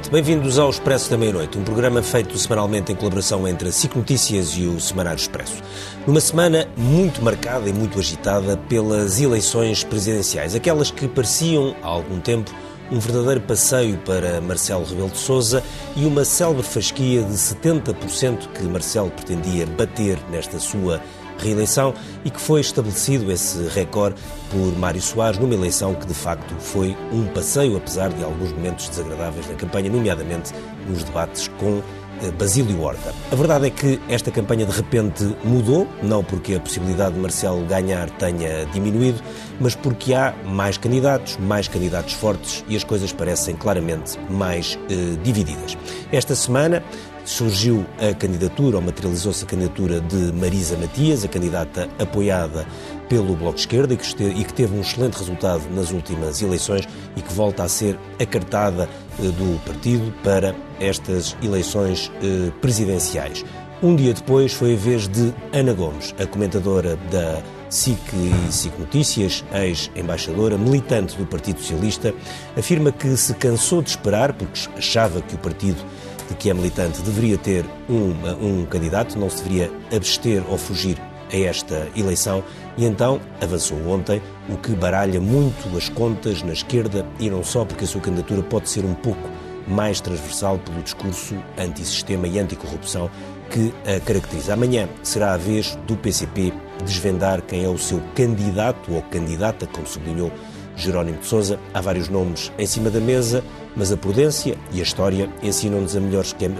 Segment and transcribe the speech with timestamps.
[0.00, 0.10] noite.
[0.10, 4.56] Bem-vindos ao Expresso da Meia-Noite, um programa feito semanalmente em colaboração entre a SIC Notícias
[4.56, 5.62] e o Semanário Expresso.
[6.06, 12.18] Numa semana muito marcada e muito agitada pelas eleições presidenciais, aquelas que pareciam, há algum
[12.18, 12.50] tempo,
[12.90, 15.62] um verdadeiro passeio para Marcelo Rebelo de Sousa
[15.94, 21.00] e uma célebre fasquia de 70% que Marcelo pretendia bater nesta sua
[21.40, 21.94] reeleição
[22.24, 26.96] e que foi estabelecido esse recorde por Mário Soares numa eleição que de facto foi
[27.12, 30.52] um passeio, apesar de alguns momentos desagradáveis na campanha, nomeadamente
[30.88, 31.82] nos debates com
[32.22, 33.14] eh, Basílio Horta.
[33.32, 37.64] A verdade é que esta campanha de repente mudou, não porque a possibilidade de Marcelo
[37.64, 39.20] ganhar tenha diminuído,
[39.58, 45.16] mas porque há mais candidatos, mais candidatos fortes e as coisas parecem claramente mais eh,
[45.22, 45.76] divididas.
[46.12, 46.82] Esta semana
[47.30, 52.66] surgiu a candidatura, ou materializou-se a candidatura de Marisa Matias, a candidata apoiada
[53.08, 53.96] pelo Bloco de Esquerda e
[54.44, 59.22] que, teve um excelente resultado nas últimas eleições e que volta a ser acartada eh,
[59.22, 63.44] do partido para estas eleições eh, presidenciais.
[63.82, 68.78] Um dia depois foi a vez de Ana Gomes, a comentadora da SIC e SIC
[68.78, 72.12] Notícias, ex-embaixadora, militante do Partido Socialista,
[72.58, 75.82] afirma que se cansou de esperar, porque achava que o partido
[76.30, 80.96] de que é militante deveria ter um, um candidato, não se deveria abster ou fugir
[81.32, 82.42] a esta eleição
[82.76, 87.64] e então avançou ontem, o que baralha muito as contas na esquerda e não só
[87.64, 89.28] porque a sua candidatura pode ser um pouco
[89.66, 93.10] mais transversal pelo discurso antissistema e anticorrupção
[93.50, 94.54] que a caracteriza.
[94.54, 96.52] Amanhã será a vez do PCP
[96.84, 100.32] desvendar quem é o seu candidato ou candidata, como sublinhou
[100.76, 101.58] Jerónimo de Sousa.
[101.74, 103.44] Há vários nomes em cima da mesa,
[103.76, 106.50] mas a prudência e a história ensinam-nos que, é,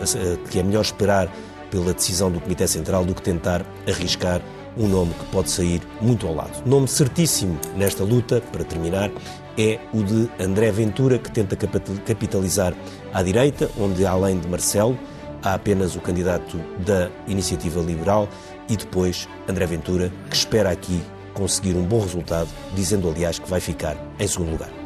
[0.50, 1.30] que é melhor esperar
[1.70, 4.41] pela decisão do Comitê Central do que tentar arriscar
[4.77, 6.62] um nome que pode sair muito ao lado.
[6.66, 9.10] Nome certíssimo nesta luta, para terminar,
[9.59, 12.75] é o de André Ventura, que tenta capitalizar
[13.12, 14.99] à direita, onde além de Marcelo
[15.43, 18.28] há apenas o candidato da Iniciativa Liberal
[18.69, 21.00] e depois André Ventura, que espera aqui
[21.34, 24.80] conseguir um bom resultado, dizendo aliás que vai ficar em segundo lugar.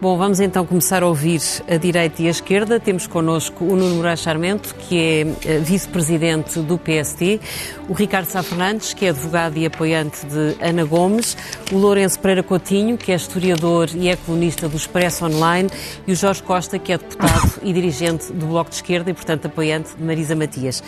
[0.00, 2.78] Bom, vamos então começar a ouvir a direita e a esquerda.
[2.78, 7.40] Temos connosco o Nuno Moraes Charmento, que é eh, vice-presidente do PST,
[7.88, 11.36] o Ricardo Sá Fernandes, que é advogado e apoiante de Ana Gomes,
[11.72, 15.68] o Lourenço Pereira Coutinho, que é historiador e é colunista do Expresso Online,
[16.06, 19.46] e o Jorge Costa, que é deputado e dirigente do Bloco de Esquerda e, portanto,
[19.46, 20.80] apoiante de Marisa Matias.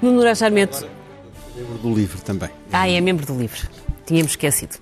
[0.00, 0.86] Nuno Moraes Charmento...
[1.56, 2.50] Membro do LIVRE também.
[2.72, 3.62] Ah, é membro do LIVRE.
[4.06, 4.76] Tínhamos esquecido.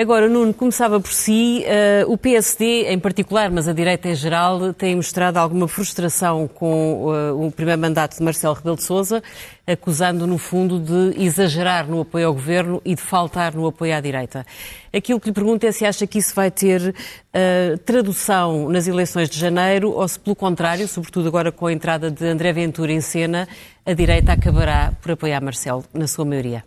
[0.00, 1.64] Agora, Nuno, começava por si.
[1.66, 7.06] Uh, o PSD, em particular, mas a direita em geral, tem mostrado alguma frustração com
[7.06, 9.20] uh, o primeiro mandato de Marcelo Rebelo de Sousa,
[9.66, 14.00] acusando, no fundo, de exagerar no apoio ao governo e de faltar no apoio à
[14.00, 14.46] direita.
[14.94, 19.28] Aquilo que lhe pergunto é se acha que isso vai ter uh, tradução nas eleições
[19.28, 23.00] de janeiro ou se, pelo contrário, sobretudo agora com a entrada de André Ventura em
[23.00, 23.48] cena,
[23.84, 26.62] a direita acabará por apoiar Marcelo, na sua maioria.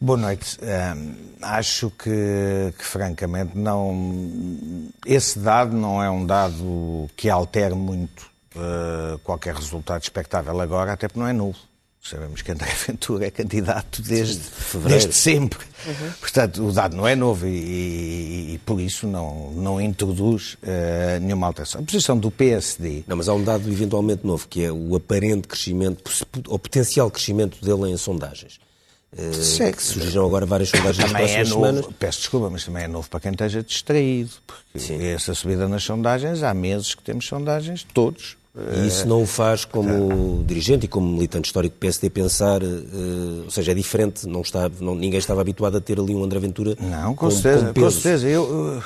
[0.00, 0.58] Boa noite.
[0.62, 4.90] Um, acho que, que, francamente, não.
[5.06, 11.08] Esse dado não é um dado que altere muito uh, qualquer resultado expectável agora, até
[11.08, 11.58] porque não é novo.
[12.02, 14.42] Sabemos que André Ventura é candidato desde,
[14.86, 15.58] desde sempre.
[15.86, 16.12] Uhum.
[16.20, 21.20] Portanto, o dado não é novo e, e, e por isso não, não introduz uh,
[21.20, 21.80] nenhuma alteração.
[21.80, 23.02] A posição do PSD.
[23.06, 26.04] Não, mas há um dado eventualmente novo, que é o aparente crescimento,
[26.48, 28.60] ou potencial crescimento dele em sondagens.
[29.18, 31.86] Uh, que surgiram agora várias sondagens nas próximas é novo, semanas.
[31.98, 35.02] Peço desculpa, mas também é novo para quem esteja distraído, porque Sim.
[35.02, 38.36] essa subida nas sondagens, há meses que temos sondagens, todos.
[38.74, 43.44] E isso não o faz como dirigente e como militante histórico do PSD pensar, uh,
[43.44, 46.38] ou seja, é diferente, não está, não, ninguém estava habituado a ter ali um André
[46.38, 48.26] Ventura Não, com, com certeza, com, com certeza.
[48.26, 48.82] Eu, uh,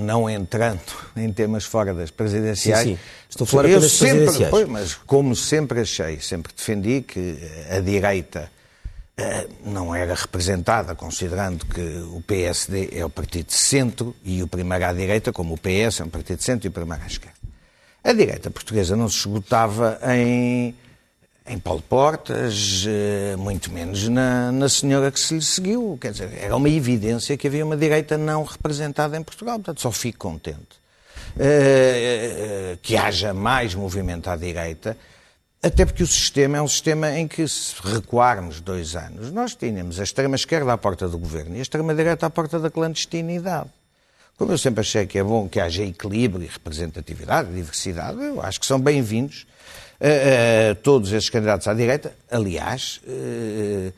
[0.00, 0.80] não entrando
[1.16, 2.82] em temas fora das presidenciais.
[2.82, 2.98] Sim, sim.
[3.28, 4.50] Estou a falar eu apenas sempre, presidenciais.
[4.50, 7.38] Pois, mas como sempre achei, sempre defendi que
[7.70, 8.61] a direita eh,
[9.64, 14.84] não era representada, considerando que o PSD é o partido de centro e o primeiro
[14.86, 17.36] à direita, como o PS é um partido de centro e o primeiro à esquerda.
[18.02, 20.74] A direita portuguesa não se esgotava em,
[21.46, 25.96] em Paulo Portas, eh, muito menos na, na senhora que se lhe seguiu.
[26.00, 29.56] Quer dizer, era uma evidência que havia uma direita não representada em Portugal.
[29.56, 30.82] Portanto, só fico contente.
[31.34, 34.98] Uh, que haja mais movimento à direita
[35.62, 40.00] até porque o sistema é um sistema em que, se recuarmos dois anos, nós tínhamos
[40.00, 43.70] a extrema-esquerda à porta do governo e a extrema-direita à porta da clandestinidade.
[44.36, 48.58] Como eu sempre achei que é bom que haja equilíbrio e representatividade, diversidade, eu acho
[48.58, 49.46] que são bem-vindos
[50.00, 52.12] uh, uh, todos esses candidatos à direita.
[52.28, 53.92] Aliás, uh,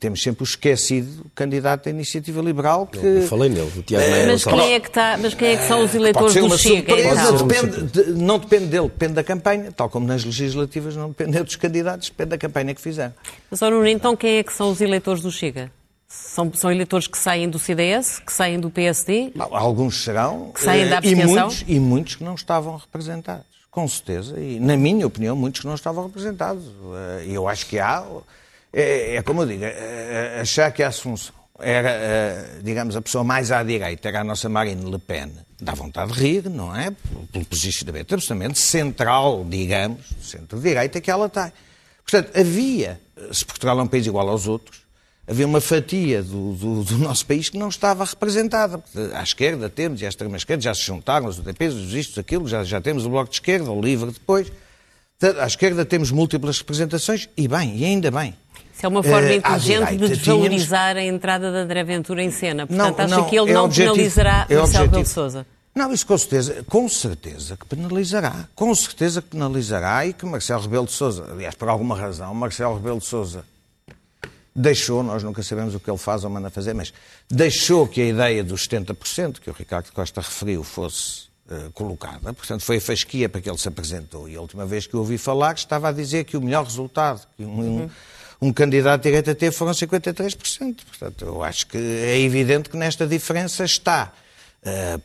[0.00, 2.96] temos sempre o esquecido candidato da Iniciativa Liberal que...
[2.98, 5.62] Eu falei nele, o Tiago Maia Mas quem, é que está, mas quem é que
[5.68, 6.94] são os eleitores do Chega?
[6.98, 7.46] Então?
[7.46, 11.54] depende, de- não depende dele, depende da campanha, tal como nas legislativas não depende dos
[11.56, 13.12] candidatos, depende da campanha que fizeram.
[13.50, 15.70] Mas, Nuno, então quem é que são os eleitores do Chega?
[16.08, 19.32] São, são eleitores que saem do CDS, que saem do PSD?
[19.38, 21.26] Alguns serão Que saem da eh, e abstenção?
[21.46, 24.40] muitos, e muitos que não estavam representados, com certeza.
[24.40, 26.64] E, na minha opinião, muitos que não estavam representados.
[26.64, 28.02] Eh, E eu acho que há.
[28.72, 33.50] É, é como eu digo, eh, achar que a Assunção era, digamos, a pessoa mais
[33.50, 35.30] à direita, era a nossa Marine Le Pen,
[35.60, 36.90] dá vontade de rir, não é?
[37.32, 41.52] Pelo posicionamento absolutamente central, digamos, centro-direita que ela tem.
[42.02, 43.00] Portanto, havia,
[43.32, 44.80] se Portugal é um país igual aos outros,
[45.28, 48.82] havia uma fatia do, do- do nosso país que não estava representada.
[49.14, 52.64] À esquerda temos, e à extrema-esquerda já se juntaram os UTPs, os isto, aquilo, já,
[52.64, 54.50] já temos o Bloco de Esquerda, o LIVRE depois.
[55.38, 58.34] À esquerda temos múltiplas representações, e bem, e ainda bem.
[58.74, 62.30] Isso é uma forma Eh, à inteligente de desvalorizar a entrada de André Ventura em
[62.30, 62.66] cena.
[62.66, 64.84] Portanto, acha que ele é não objetivo, penalizará é Marcelo.
[64.84, 65.46] Rebelo Sousa?
[65.74, 68.48] Não, isso com certeza, com certeza que penalizará.
[68.54, 72.74] Com certeza que penalizará e que Marcelo Rebelo de Sousa, aliás, por alguma razão, Marcelo
[72.74, 73.44] Rebelo de Sousa
[74.56, 76.92] deixou, nós nunca sabemos o que ele faz ou manda fazer, mas
[77.30, 82.32] deixou que a ideia dos 70% que o Ricardo Costa referiu fosse eh, colocada.
[82.32, 84.28] Portanto, foi a fasquia para que ele se apresentou.
[84.28, 87.26] E a última vez que eu ouvi falar, estava a dizer que o melhor resultado
[87.36, 87.90] que um, um-
[88.42, 90.82] um candidato direito a ter foram 53%.
[90.86, 94.12] Portanto, eu acho que é evidente que nesta diferença está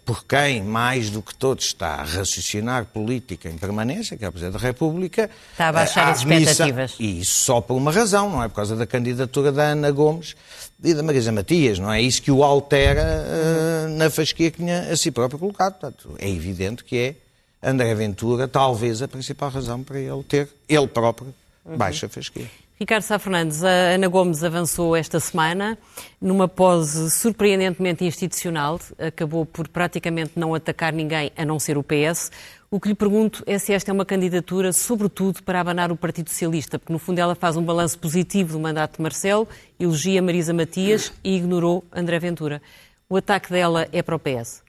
[0.05, 4.31] por quem, mais do que todos, está a raciocinar política em permanência, que é o
[4.31, 5.29] Presidente da República.
[5.51, 6.95] Está a baixar uh, as expectativas.
[6.99, 8.49] E isso só por uma razão, não é?
[8.49, 10.35] Por causa da candidatura da Ana Gomes
[10.83, 12.01] e da Marisa Matias, não é?
[12.01, 15.79] Isso que o altera uh, na fasquia que tinha a si próprio colocado.
[15.79, 17.15] Portanto, é evidente que é
[17.63, 21.33] André Ventura, talvez, a principal razão para ele ter, ele próprio,
[21.65, 22.49] baixa fasquia.
[22.77, 25.77] Ricardo Sá Fernandes, a Ana Gomes avançou esta semana
[26.19, 32.31] numa pose surpreendentemente institucional, acabou por praticamente não atacar ninguém a não ser o PS.
[32.69, 36.29] O que lhe pergunto é se esta é uma candidatura, sobretudo, para abanar o Partido
[36.29, 39.47] Socialista, porque no fundo ela faz um balanço positivo do mandato de Marcelo,
[39.79, 42.61] elogia Marisa Matias e ignorou André Ventura.
[43.07, 44.61] O ataque dela é para o PS?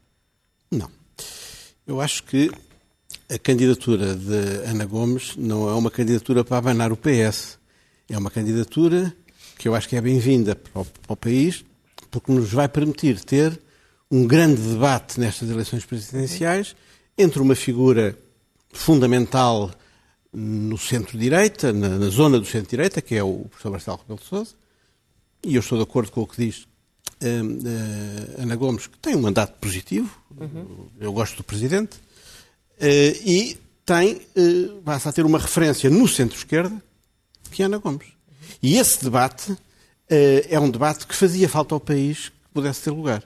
[0.70, 0.88] Não.
[1.84, 2.52] Eu acho que
[3.28, 7.55] a candidatura de Ana Gomes não é uma candidatura para abanar o PS.
[8.08, 9.14] É uma candidatura
[9.58, 11.64] que eu acho que é bem-vinda para, o- para o país,
[12.10, 13.58] porque nos vai permitir ter
[14.10, 16.76] um grande debate nestas eleições presidenciais
[17.18, 18.16] entre uma figura
[18.72, 19.70] fundamental
[20.32, 24.54] no centro-direita, na, na zona do centro-direita, que é o professor Marcelo Rebelo de Sousa,
[25.42, 26.68] e eu estou de acordo com o que diz
[27.22, 30.10] hum, eh, Ana Gomes, que tem um mandato positivo,
[31.00, 31.96] eu gosto do Presidente,
[32.78, 36.82] eh, e tem, eh, passa a ter uma referência no centro-esquerda,
[37.56, 38.08] que Ana Gomes.
[38.62, 39.56] E esse debate
[40.10, 43.22] eh, é um debate que fazia falta ao país que pudesse ter lugar.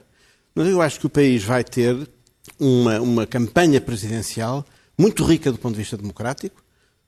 [0.55, 2.09] Mas eu acho que o país vai ter
[2.57, 4.65] uma, uma campanha presidencial
[4.97, 6.63] muito rica do ponto de vista democrático,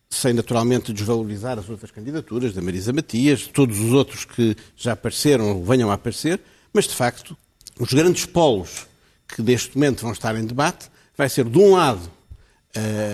[0.10, 4.92] sem naturalmente desvalorizar as outras candidaturas, da Marisa Matias, de todos os outros que já
[4.92, 6.42] apareceram ou venham a aparecer,
[6.74, 7.38] mas de facto,
[7.80, 8.86] os grandes polos
[9.30, 12.12] que neste momento vão estar em debate vai ser, de um lado,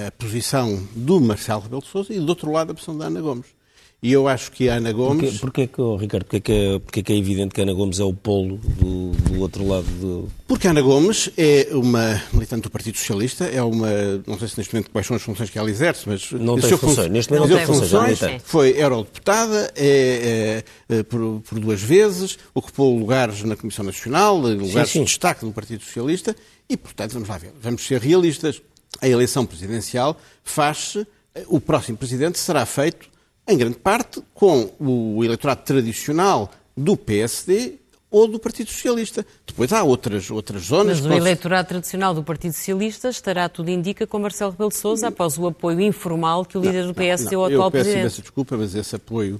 [0.08, 3.22] a posição do Marcelo Rebelo de Sousa e, do outro lado, a posição da Ana
[3.22, 3.59] Gomes.
[4.01, 5.38] E eu acho que a Ana Porquê, Gomes...
[5.39, 8.03] porquê que, oh, Ricardo, porquê que, é, porquê que é evidente que Ana Gomes é
[8.06, 10.29] o polo do, do outro lado do...
[10.48, 13.89] Porque Ana Gomes é uma militante do Partido Socialista, é uma.
[14.25, 16.32] Não sei se neste momento quais são as funções que ela exerce, mas.
[16.32, 17.08] Não tem funções.
[17.08, 18.41] fun- Neste momento não tem funções, funções.
[18.46, 24.91] Foi eurodeputada é, é, é, por, por duas vezes, ocupou lugares na Comissão Nacional, lugares
[24.91, 25.00] sim.
[25.00, 26.34] de destaque do Partido Socialista
[26.70, 27.51] e, portanto, vamos lá ver.
[27.62, 28.62] Vamos ser realistas.
[29.01, 31.06] A eleição presidencial faz-se.
[31.48, 33.08] O próximo presidente será feito,
[33.50, 37.75] em grande parte, com o eleitorado tradicional do PSD
[38.12, 39.25] ou do Partido Socialista.
[39.46, 41.00] Depois há outras, outras zonas.
[41.01, 44.77] Mas o se- eleitorado tradicional do Partido Socialista estará, tudo indica, com Marcelo Rebelo de
[44.77, 47.72] Sousa após o apoio informal que o líder do PS Não, deu ao eu atual
[47.72, 48.01] peço Presidente.
[48.01, 49.39] imensa desculpa, mas esse apoio.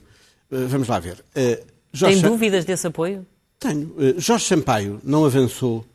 [0.52, 1.18] eh, vamos lá ver.
[1.34, 1.58] Tem
[1.94, 3.26] Jorge, dúvidas desse apoio?
[3.60, 3.94] Tenho.
[4.00, 5.86] Eh, Jorge Sampaio não avançou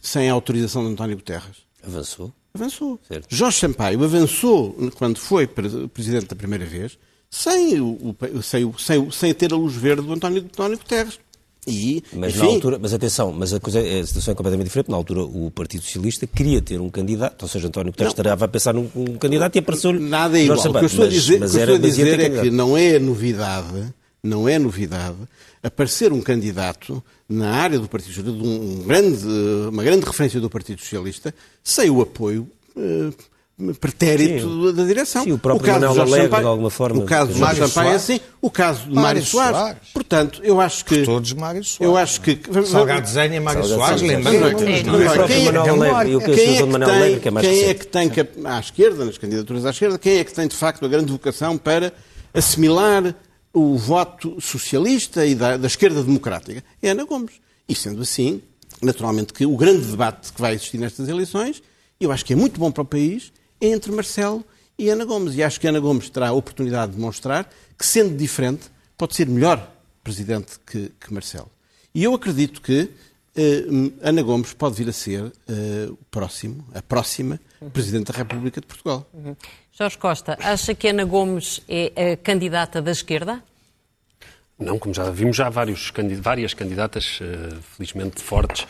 [0.00, 1.56] sem a autorização de António Guterres.
[1.84, 2.32] Avançou?
[2.54, 2.98] Avançou.
[3.06, 3.26] Certo.
[3.28, 6.98] Jorge Sampaio avançou quando foi pre- presidente da primeira vez
[7.30, 11.18] sem, o, sem, sem, sem ter a luz verde do António, do António Guterres.
[11.68, 14.66] E, Mas enfim, na altura, mas atenção, mas a, coisa, é- a situação é completamente
[14.68, 14.88] diferente.
[14.88, 18.48] Na altura, o Partido Socialista queria ter um candidato, ou seja, António Guterres estava a
[18.48, 19.98] pensar num, num candidato e apareceu-lhe.
[19.98, 20.58] Nada é igual.
[20.60, 22.76] O que eu estou a Mas- dizer, mas era- estou a dizer é que não
[22.78, 23.92] é novidade,
[24.22, 25.16] não é novidade
[25.60, 29.26] aparecer um candidato na área do Partido Socialista, um grande,
[29.68, 33.10] uma grande referência do Partido Socialista, sem o apoio eh,
[33.80, 34.72] pretérito Sim.
[34.74, 35.24] da direção.
[35.24, 37.86] Sim, o próprio caso Manuel Alegre, Sampaio- de alguma forma, O caso de Mário Sampaio
[37.88, 38.02] é Soares.
[38.02, 38.20] assim.
[38.42, 39.56] O caso de Mário Mário Soares.
[39.58, 39.78] Soares.
[39.94, 41.02] Portanto, eu acho que...
[41.04, 41.80] Todos Mário Soares.
[41.80, 42.38] Eu acho que...
[42.66, 44.90] Salgado Zenha, Mário Salgado Soares, lembrando Quem é- que
[47.28, 50.54] é tem- é é à esquerda, nas candidaturas à esquerda, quem é que tem de
[50.56, 51.92] facto a grande vocação para
[52.34, 53.14] assimilar
[53.54, 56.62] o voto socialista e da, da esquerda democrática?
[56.82, 57.32] É Ana Gomes.
[57.68, 58.42] E sendo assim,
[58.82, 61.62] naturalmente que o grande debate que vai existir nestas eleições,
[61.98, 64.44] eu acho que é muito bom para o país, entre Marcelo
[64.78, 65.34] e Ana Gomes.
[65.36, 69.26] E acho que Ana Gomes terá a oportunidade de demonstrar que, sendo diferente, pode ser
[69.28, 69.72] melhor
[70.02, 71.50] presidente que, que Marcelo.
[71.94, 72.90] E eu acredito que
[73.34, 73.64] eh,
[74.00, 77.40] Ana Gomes pode vir a ser eh, o próximo, a próxima
[77.72, 79.06] Presidente da República de Portugal.
[79.72, 83.42] Jorge Costa, acha que Ana Gomes é a candidata da esquerda?
[84.58, 88.66] Não, como já vimos, já há vários, várias candidatas, eh, felizmente fortes,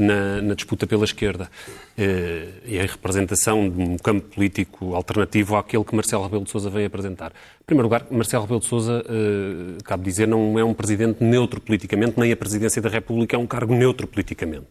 [0.00, 1.50] na, na disputa pela esquerda.
[1.96, 6.70] Eh, e em representação de um campo político alternativo àquele que Marcelo Rebelo de Sousa
[6.70, 7.32] vem apresentar.
[7.60, 11.60] Em primeiro lugar, Marcelo Rebelo de Sousa, eh, cabe dizer, não é um presidente neutro
[11.60, 14.68] politicamente, nem a presidência da República é um cargo neutro politicamente.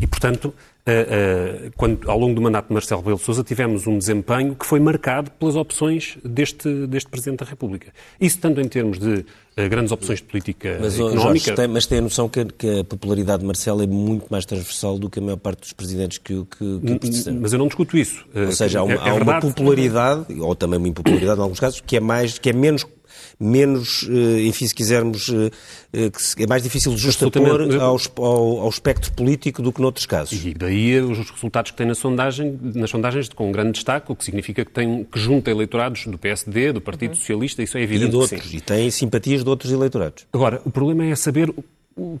[0.00, 0.52] E, portanto,
[0.86, 1.06] eh,
[1.66, 4.66] eh, quando, ao longo do mandato de Marcelo Rebelo de Sousa tivemos um desempenho que
[4.66, 7.92] foi marcado pelas opções deste, deste Presidente da República.
[8.20, 9.24] Isso tanto em termos de
[9.56, 11.20] eh, grandes opções de política Mas, económica...
[11.22, 14.44] Jorge, tem, mas tem a noção que, que a popularidade de Marcelo é muito mais
[14.44, 17.30] transversal do que a maior parte dos presidentes que, o- que, que.
[17.30, 18.24] Mas eu não discuto isso.
[18.34, 21.60] Ou seja, há uma, É- é há uma popularidade, ou também uma impopularidade em alguns
[21.60, 22.86] casos, que é, mais, que é menos,
[23.38, 25.50] menos eh, enfim, se quisermos, eh,
[25.92, 30.44] eh, é mais difícil de justapor ao, ao, ao espectro político do que noutros casos.
[30.44, 34.16] E daí os resultados que tem na sondagem, nas sondagens com um grande destaque, o
[34.16, 37.84] que significa que, tem, que junta eleitorados do PSD, do Partido Socialista, isso é E
[37.84, 38.34] evidente de que sim.
[38.36, 40.26] outros, e tem simpatias de outros eleitorados.
[40.32, 41.52] Agora, o problema é saber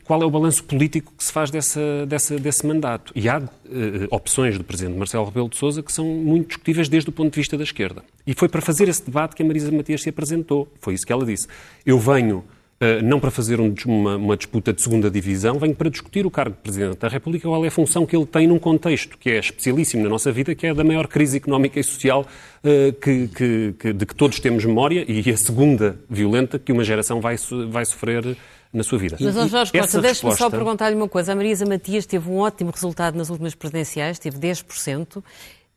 [0.04, 3.12] qual é o balanço político que se faz dessa, dessa- desse mandato.
[3.14, 7.10] E há eh, opções do Presidente Marcelo Rebelo de Sousa que são muito discutíveis desde
[7.10, 8.02] o ponto de vista da esquerda.
[8.26, 10.68] E foi para fazer esse debate que a Marisa Matias se apresentou.
[10.80, 11.48] Foi isso que ela disse.
[11.84, 12.44] Eu venho
[12.80, 16.30] eh, não para fazer um- uma, uma disputa de segunda divisão, venho para discutir o
[16.30, 19.30] cargo de Presidente da República, qual é a função que ele tem num contexto que
[19.30, 22.26] é especialíssimo na nossa vida, que é da maior crise económica e social
[22.64, 26.82] eh, que, que- que- de que todos temos memória e a segunda violenta que uma
[26.84, 27.36] geração vai,
[27.70, 28.36] vai sofrer
[28.74, 29.16] na sua vida.
[29.20, 31.32] Mas, ó Jorge Costa, deixe-me só perguntar-lhe uma coisa.
[31.32, 35.22] A Marisa Matias teve um ótimo resultado nas últimas presidenciais, teve 10%.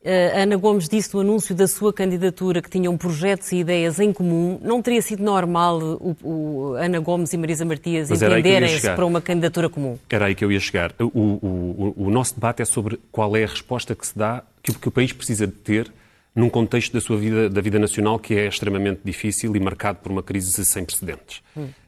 [0.03, 3.99] Eh, A Ana Gomes disse no anúncio da sua candidatura que tinham projetos e ideias
[3.99, 4.59] em comum.
[4.63, 9.69] Não teria sido normal o, o Ana Gomes e Marisa Matias entenderem-se para uma candidatura
[9.69, 9.97] comum?
[10.09, 10.93] Era aí que eu ia chegar.
[10.99, 14.43] O, o- o- o nosso debate é sobre qual é a resposta que se dá,
[14.63, 15.91] que, o- que o país precisa de ter
[16.35, 20.11] num contexto da sua vida, da vida nacional que é extremamente difícil e marcado por
[20.11, 21.41] uma crise sem precedentes.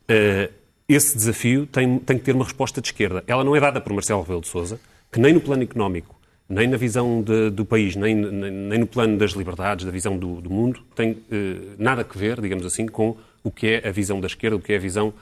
[0.08, 0.50] Eh,
[0.90, 3.24] esse desafio tem, tem que ter uma resposta de esquerda.
[3.28, 4.80] Ela não é dada por Marcelo Rebelo de Sousa,
[5.12, 8.88] que nem no plano económico, nem na visão de- do país, nem, nem- nem no
[8.88, 12.88] plano das liberdades, da visão do, do mundo, tem eh, nada a ver, digamos assim,
[12.88, 15.14] com o que é a visão da esquerda, o que é a visão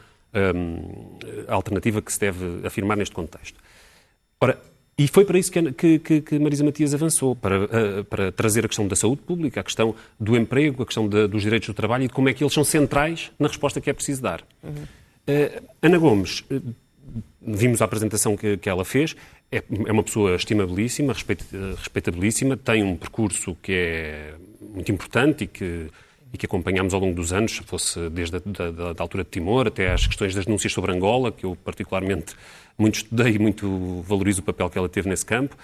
[0.55, 3.59] hum, alternativa que se deve afirmar neste contexto.
[4.39, 4.59] Ora,
[4.97, 8.67] e foi para isso que, que- que- Marisa Matias avançou, para, eh, para trazer a
[8.67, 12.05] questão da saúde pública, a questão do emprego, a questão da- dos direitos do trabalho
[12.05, 14.41] e de como é que eles são centrais na resposta que é preciso dar.
[14.63, 14.69] Eh,
[15.81, 16.59] Ana Gomes, eh,
[17.41, 19.15] vimos a apresentação que, que ela fez,
[19.51, 21.45] é, é uma pessoa estimabilíssima, respeita-
[21.77, 25.87] respeitabilíssima, tem um percurso que é muito importante e que,
[26.33, 29.67] e que acompanhamos ao longo dos anos, fosse desde a da, da- altura de Timor
[29.67, 32.35] até às questões das denúncias sobre Angola, que eu particularmente
[32.77, 35.55] muito estudei e muito valorizo o papel que ela teve nesse campo.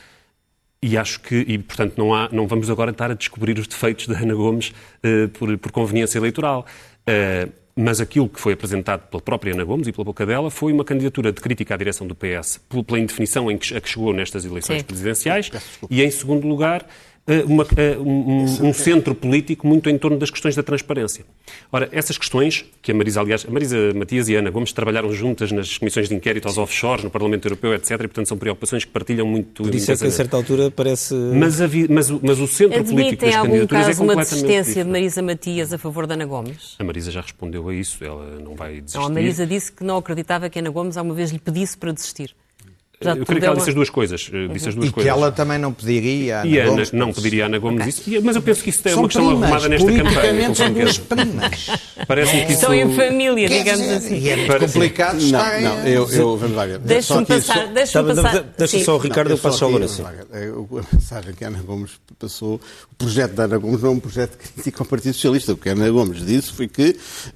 [0.81, 4.07] E acho que, e portanto, não, há, não vamos agora estar a descobrir os defeitos
[4.07, 6.65] da Ana Gomes eh, por, por conveniência eleitoral.
[7.07, 10.71] Eh, mas aquilo que foi apresentado pela própria Ana Gomes e pela boca dela foi
[10.71, 14.13] uma candidatura de crítica à direção do PS pela indefinição em que, a que chegou
[14.13, 14.85] nestas eleições Sim.
[14.85, 15.51] presidenciais
[15.89, 16.85] e, em segundo lugar,
[17.47, 21.23] uma- eh, um, um- um centro político muito em torno das questões da transparência.
[21.71, 25.11] Ora, essas questões, que a Marisa, aliás, a Marisa Matias e a Ana Gomes trabalharam
[25.13, 28.83] juntas nas comissões de inquérito aos offshores, no Parlamento Europeu, etc., e, portanto, são preocupações
[28.83, 31.13] que partilham muito Por isso é que a certa altura parece.
[31.13, 33.87] Mas, a vi- mas o- mas o centro político Admitem das em algum candidaturas é
[33.87, 34.89] caso uma completamente desistência de.
[34.91, 36.75] Marisa Matias a favor da Ana Gomes?
[36.77, 38.97] A Marisa já respondeu a isso, ela não vai desistir.
[38.97, 41.77] Não, a Marisa disse que não acreditava que a Ana Gomes alguma vez lhe pedisse
[41.77, 42.35] para desistir.
[43.01, 44.29] Eu creio que é ela disse as duas coisas.
[44.31, 45.11] eh, Disse as duas E que coisas.
[45.11, 48.09] ela também não pediria a E a Ana Gomes não pediria a Ana Gomes isso.
[48.09, 50.03] E- Mas eu penso que isso é São uma questão primas, arrumada nesta campanha.
[50.13, 51.67] politicamente são duas primas.
[52.07, 52.61] Parece-me que isso...
[52.61, 54.17] Estão em família, Quer digamos dizer, assim.
[54.19, 56.73] E é Parece- complicado Não, estar não, eu, eu vamos lá ver.
[56.79, 57.67] Só Deixa-me passar.
[57.73, 58.43] Deixa-me passar.
[58.57, 60.01] Deixa só o Ricardo, Não, eu passo só ao Lourenço.
[60.31, 63.93] é, A mensagem que a Ana Gomes passou, o projeto da Ana Gomes não é
[63.93, 65.51] um projeto que critica o Partido Socialista.
[65.51, 66.93] O que a Ana Gomes disse foi que,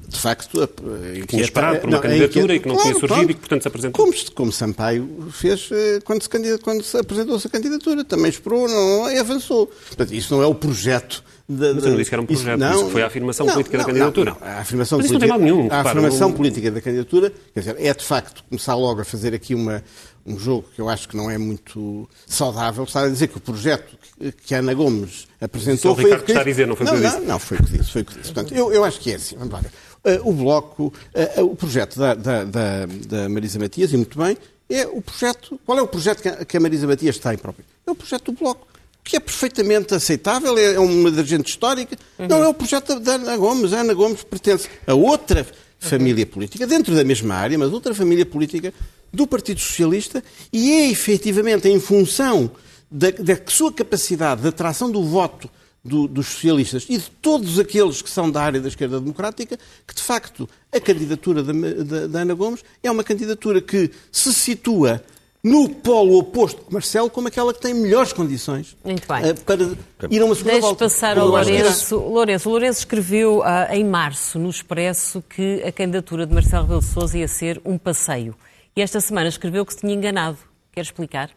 [0.08, 2.94] de facto, a- a Tinha esperado por uma não, a candidatura e que não tinha
[2.94, 4.06] surgido e que, portanto, se apresentou.
[4.06, 8.04] Como, como Sampaio fez fez eh, quando se, quando se apresentou a candidatura.
[8.04, 9.68] Também esperou não, e avançou.
[9.68, 12.60] Portanto, isso não é o projeto da, Mas eu não disse que era um projeto,
[12.60, 14.32] isso, não, foi a afirmação não, política não, da candidatura.
[14.32, 17.94] Não, a afirmação, política, não tem nenhum, a afirmação política da candidatura quer dizer, é
[17.94, 19.82] de facto começar logo a fazer aqui uma,
[20.26, 23.40] um jogo que eu acho que não é muito saudável, está a dizer que o
[23.40, 23.98] projeto
[24.46, 26.96] que a Ana Gomes apresentou foi o que está a dizer, não foi o que
[26.96, 27.20] eu disse.
[27.20, 27.92] Não, não, foi o que disse.
[27.92, 28.34] Foi o que disse.
[28.34, 29.38] Portanto, eu, eu acho que é assim.
[29.38, 29.72] Vamos lá ver.
[30.20, 30.94] Uh, o Bloco,
[31.38, 34.38] uh, o projeto da, da, da, da, Marisa Matias, e muito bem,
[34.70, 35.60] é o projeto.
[35.66, 37.66] Qual é o projeto que a, Marisa Matias tem próprio?
[37.86, 38.68] É o projeto do Bloco
[39.08, 41.98] que é perfeitamente aceitável, é uma dirigente histórica.
[42.20, 42.28] Uhum.
[42.28, 43.72] Não é o projeto da Ana Gomes.
[43.72, 45.48] A Ana Gomes pertence a outra
[45.80, 48.74] família política, dentro da mesma área, mas outra família política
[49.14, 50.22] do Partido Socialista,
[50.52, 52.52] e é efetivamente em função
[52.92, 55.50] da, da sua capacidade de atração do voto
[55.88, 59.96] do, dos socialistas e de todos aqueles que são da área da esquerda democrática, que
[59.96, 65.02] de facto a candidatura da, da, da Ana Gomes é uma candidatura que se situa
[65.44, 69.32] no polo oposto de Marcelo como aquela que tem melhores condições Muito bem.
[69.32, 69.64] Uh, para
[70.10, 70.86] ir a uma segunda Deixe volta.
[70.86, 71.98] passar ao Lourenço.
[71.98, 72.50] Lourenço.
[72.50, 77.18] Lourenço escreveu uh, em março no Expresso que a candidatura de Marcelo Rebelo de Sousa
[77.18, 78.36] ia ser um passeio.
[78.76, 80.38] E esta semana escreveu que se tinha enganado.
[80.72, 81.30] Quer explicar?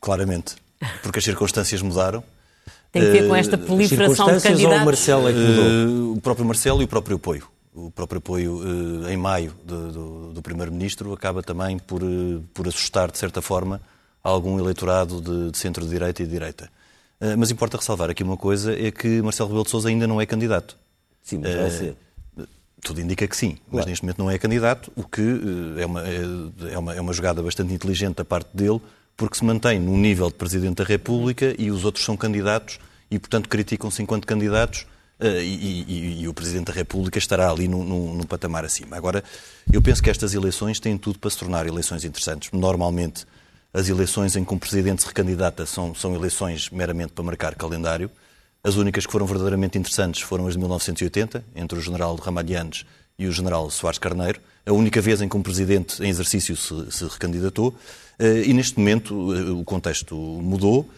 [0.00, 0.56] Claramente.
[1.02, 2.22] Porque as circunstâncias mudaram.
[3.00, 4.76] Tem que ver com esta proliferação de candidatos?
[4.76, 5.64] Ou o Marcelo é que mudou?
[5.64, 8.62] Uh, o próprio Marcelo e o próprio apoio o próprio apoio
[9.06, 13.42] eh, em maio do, do, do Primeiro-Ministro acaba também por, eh, por assustar, de certa
[13.42, 13.82] forma,
[14.22, 16.70] algum eleitorado de, de centro-direita e de direita.
[17.20, 20.18] Eh, mas importa ressalvar aqui uma coisa, é que Marcelo Rebelo de Sousa ainda não
[20.18, 20.76] é candidato.
[21.22, 21.96] Sim, mas vai ser.
[22.82, 23.68] Tudo indica que sim, claro.
[23.72, 25.20] mas neste momento não é candidato, o que
[25.78, 28.80] é uma, é, é, uma, é uma jogada bastante inteligente da parte dele,
[29.16, 32.78] porque se mantém no nível de Presidente da República e os outros são candidatos
[33.10, 34.86] e, portanto, criticam-se enquanto candidatos
[35.18, 38.98] Uh, e, e, e, o Presidente da República estará ali num, num, patamar acima.
[38.98, 39.24] Agora,
[39.72, 42.50] eu penso que estas eleições têm tudo para se tornar eleições interessantes.
[42.52, 43.24] Normalmente,
[43.72, 48.10] as eleições em que um Presidente se recandidata são, são eleições meramente para marcar calendário.
[48.62, 52.84] As únicas que foram verdadeiramente interessantes foram as de 1980, entre o General Ramalhianes
[53.18, 54.38] e o General Soares Carneiro.
[54.66, 57.68] A única vez em que um Presidente em exercício se, se recandidatou.
[58.18, 60.88] Uh, e neste momento uh, o contexto mudou,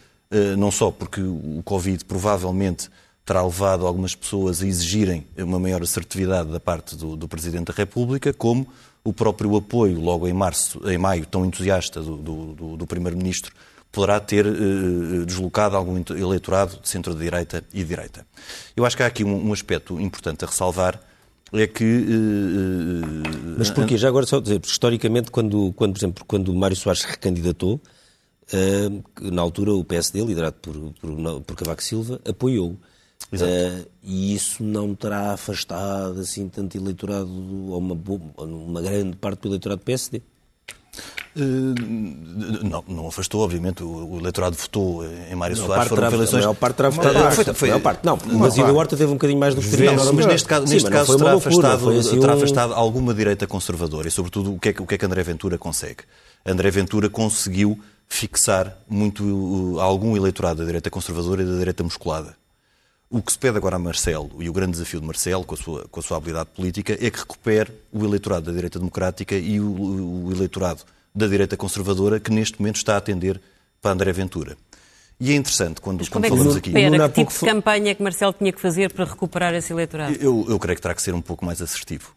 [0.59, 2.91] não só porque o Covid provavelmente
[3.25, 7.73] terá levado algumas pessoas a exigirem uma maior assertividade da parte do, do Presidente da
[7.73, 8.69] República, como
[9.05, 13.55] o próprio apoio, logo em março, em maio, tão entusiasta do, do, do Primeiro-Ministro,
[13.91, 18.27] poderá ter eh, deslocado algum eleitorado de centro-direita e direita.
[18.77, 21.01] Eu acho que há aqui um, um aspecto importante a ressalvar,
[21.53, 21.85] é que...
[21.85, 23.97] Eh, Mas porquê?
[23.97, 27.81] Já agora só dizer, porque historicamente, quando, quando, por exemplo, quando Mário Soares recandidatou,
[28.53, 28.89] eh,
[29.21, 32.77] na altura o PSD, liderado por, por, por Cavaco Silva, apoiou.
[33.33, 37.95] Uh, e isso não terá afastado assim tanto eleitorado, ou uma,
[38.39, 40.23] uma grande parte do eleitorado do PSD?
[41.37, 43.83] Eh, não, não afastou, obviamente.
[43.83, 45.89] O, o eleitorado votou em Mário não, Soares.
[45.89, 46.41] Foram eleições...
[46.41, 47.33] A maior parte terá votado.
[47.33, 48.05] Foi, foi, a parte.
[48.05, 50.75] Não, mas Ida Horta teve um bocadinho mais do que Não, mas neste caso, Sim,
[50.75, 52.37] neste caso terá, loucura, afastado, assim terá um...
[52.37, 54.09] afastado alguma direita conservadora.
[54.09, 56.05] E, sobretudo, o que, é, o que é que André Ventura consegue?
[56.45, 62.38] André Ventura conseguiu fixar muito uh, algum eleitorado da direita conservadora e da direita musculada.
[63.11, 65.59] O que se pede agora a Marcelo, e o grande desafio de Marcelo, com a
[65.59, 69.59] sua, com a sua habilidade política, é que recupere o eleitorado da direita democrática e
[69.59, 70.83] o, o eleitorado
[71.15, 73.41] da direita conservadora, que neste momento está a atender
[73.81, 74.57] para André Ventura.
[75.21, 76.69] E é interessante quando, Mas quando é falamos aqui.
[76.69, 80.15] Espera, que tipo de campanha é que Marcelo tinha que fazer para recuperar esse eleitorado?
[80.21, 82.15] Eu, eu creio que terá que ser um pouco mais assertivo.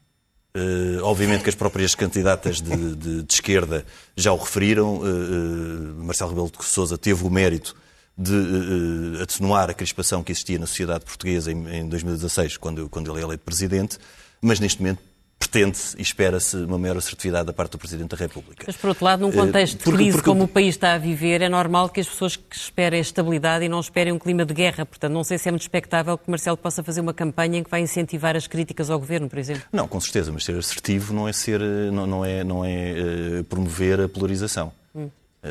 [0.54, 4.98] Uh, obviamente que as próprias candidatas de, de, de esquerda já o referiram.
[4.98, 7.76] Uh, uh, Marcelo Rebelo de Sousa teve o mérito
[8.22, 13.12] de uh, atenuar a crispação que existia na sociedade portuguesa em, em 2016, quando, quando
[13.12, 13.98] ele é eleito presidente,
[14.42, 15.02] mas neste momento
[15.42, 18.64] pretende-se e espera-se uma maior assertividade da parte do Presidente da República.
[18.68, 20.30] Mas, por outro lado, num eh, contexto de crise porque...
[20.30, 23.70] como o país está a viver, é normal que as pessoas que esperem estabilidade e
[23.70, 24.86] não esperem um clima de guerra.
[24.86, 27.72] Portanto, não sei se é muito expectável que Marcelo possa fazer uma campanha em que
[27.72, 29.64] vai incentivar as críticas ao Governo, por exemplo.
[29.74, 31.60] Não, com certeza, mas ser assertivo não é, ser,
[31.92, 34.72] não, não é, não é promover a polarização.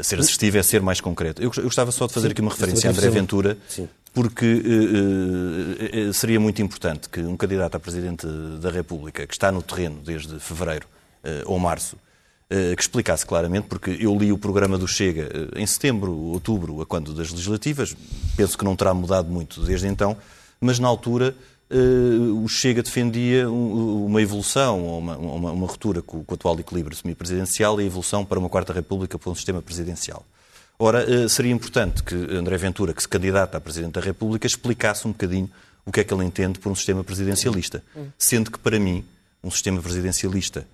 [0.03, 1.43] Ser assertivo é ser mais concreto.
[1.43, 3.89] Eu gostava só de fazer Sim, aqui uma referência a André Ventura, Sim.
[4.15, 8.25] porque uh, uh, seria muito importante que um candidato a Presidente
[8.61, 10.87] da República, que está no terreno desde fevereiro
[11.25, 11.97] uh, ou março,
[12.77, 17.15] que explicasse claramente, porque eu li o programa do Chega em setembro, outubro, a quando
[17.15, 17.97] das legislativas,
[18.37, 20.17] penso que não terá mudado muito desde então,
[20.61, 21.33] mas na altura
[21.71, 27.85] o Chega defendia uma evolução, uma, uma, uma ruptura com, o atual equilíbrio semipresidencial e
[27.85, 30.25] a evolução para uma quarta república para um sistema presidencial.
[30.79, 35.07] Ora, uh, seria importante que André Ventura, que se candidata a Presidente da República, explicasse
[35.07, 35.51] um bocadinho
[35.85, 37.83] o que é que ele entende por um sistema presidencialista.
[38.19, 39.05] Sendo que, para mim,
[39.43, 40.67] um sistema presidencialista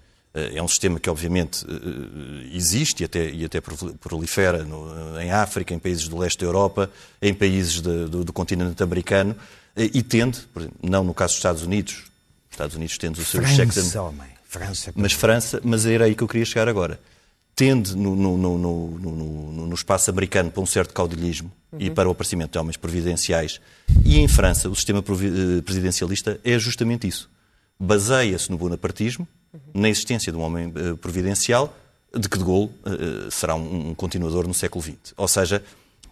[0.54, 1.64] É um sistema que, obviamente,
[2.52, 6.90] existe e até, e até prolifera no, em África, em países do leste da Europa,
[7.22, 9.34] em países de, do, do, continente americano,
[9.76, 11.94] e tende, exemplo, não no caso dos Estados Unidos,
[12.48, 13.94] os Estados Unidos têm os seus cheques...
[13.96, 14.36] Homem.
[14.46, 14.92] França.
[14.94, 16.98] Mas França, mas era aí que eu queria chegar agora.
[17.54, 18.88] Tende no, no, no,
[19.66, 21.78] no espaço americano para um certo caudilhismo uhum.
[21.80, 23.60] e para o aparecimento de homens providenciais.
[24.04, 27.30] E em França, o sistema presidencialista é justamente isso.
[27.78, 29.26] Baseia-se no bonapartismo,
[29.74, 31.76] na existência de um homem eh, providencial,
[32.14, 35.12] de que de Gaulle uh, será um, um, continuador no século XX.
[35.16, 35.62] Ou seja,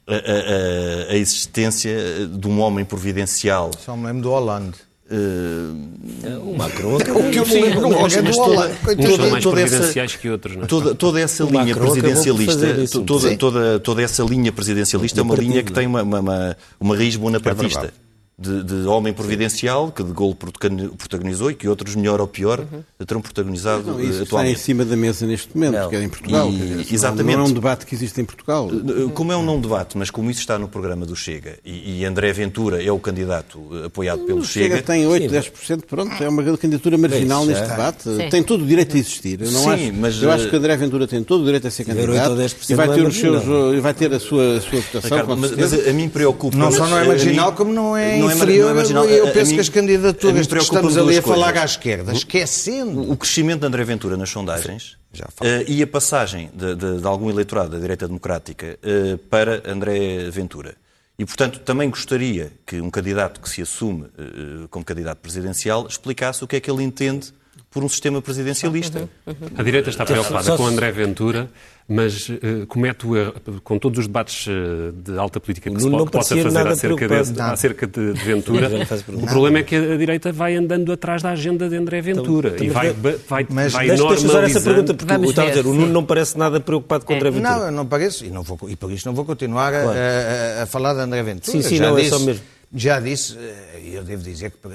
[0.06, 3.70] a, a, a, existência de um homem providencial.
[3.78, 4.76] Só me lembro do Hollande.
[5.10, 6.96] Uh, o Macron.
[7.14, 10.56] O que eu me lembro não, mas, mas toda, toda, mais toda essa, que outros,
[10.56, 10.66] não é?
[10.66, 15.72] Toda, toda essa linha presidencialista, toda, toda, toda essa linha presidencialista é uma linha que
[15.72, 17.86] tem uma, uma, uma, uma raiz bonapartista.
[17.86, 22.58] É de, de, homem providencial, que de Gaulle protagonizou e que outros, melhor ou pior,
[22.58, 22.82] uhum.
[23.06, 24.54] terão protagonizado não, isso atualmente.
[24.54, 25.88] Está em cima da mesa neste momento, não.
[25.88, 26.48] que é em Portugal.
[26.48, 27.36] E, dizer, exatamente.
[27.36, 28.68] Não é um debate que existe em Portugal.
[28.72, 32.00] Eh, como é um não debate, mas como isso está no programa do Chega e,
[32.00, 34.76] e André Ventura é o candidato apoiado pelo Chega...
[34.76, 38.02] Chega tem 8, 10%, pronto, é uma candidatura marginal neste debate.
[38.02, 38.28] Sim.
[38.30, 39.40] Tem todo o direito a existir.
[39.40, 41.70] Eu, não Sim, acho, mas, eu acho que André Ventura tem todo o direito a
[41.70, 42.32] ser candidato
[42.68, 43.44] e vai ter, os seus,
[43.76, 45.18] e vai ter a sua, a sua votação.
[45.18, 46.56] Ricardo, mas, mas, a mim preocupa...
[46.56, 48.64] Não só não é marginal, como não é inferior...
[48.64, 51.64] Não é marginal, eu penso mim, que as candidaturas que estamos ali a falar à
[51.64, 53.10] esquerda, esquecendo.
[53.10, 57.30] O crescimento de André Ventura nas sondagens uh, e a passagem de, de, de, algum
[57.30, 60.74] eleitorado da direita democrática uh, para André Ventura.
[61.18, 66.42] E, portanto, também gostaria que um candidato que se assume uh, como candidato presidencial explicasse
[66.42, 67.32] o que é que ele entende
[67.74, 69.00] por um sistema presidencialista.
[69.00, 69.48] Uhum, uhum.
[69.58, 71.50] A direita está preocupada com André Ventura
[71.86, 75.90] mas uh, comete o erro, com todos os debates uh, de alta política que se
[75.90, 78.70] pode, possa fazer acerca, desse, acerca de, de Ventura,
[79.12, 82.66] o problema é que a direita vai andando atrás da agenda de André Ventura então,
[82.66, 84.32] e vai, vai, mas vai normalizando...
[84.32, 87.16] usar essa pergunta, porque Vamos ver, dizer, o Nuno não parece nada preocupado com é.
[87.16, 87.58] André Ventura.
[87.58, 89.90] Não, não parece, e, não vou, e por isso não vou continuar claro.
[89.90, 91.52] a, a, a, falar de André Ventura.
[91.52, 92.42] Sim, sim, já não, disse, é só mesmo.
[92.74, 94.70] Já disse, eh, eu devo dizer que eh,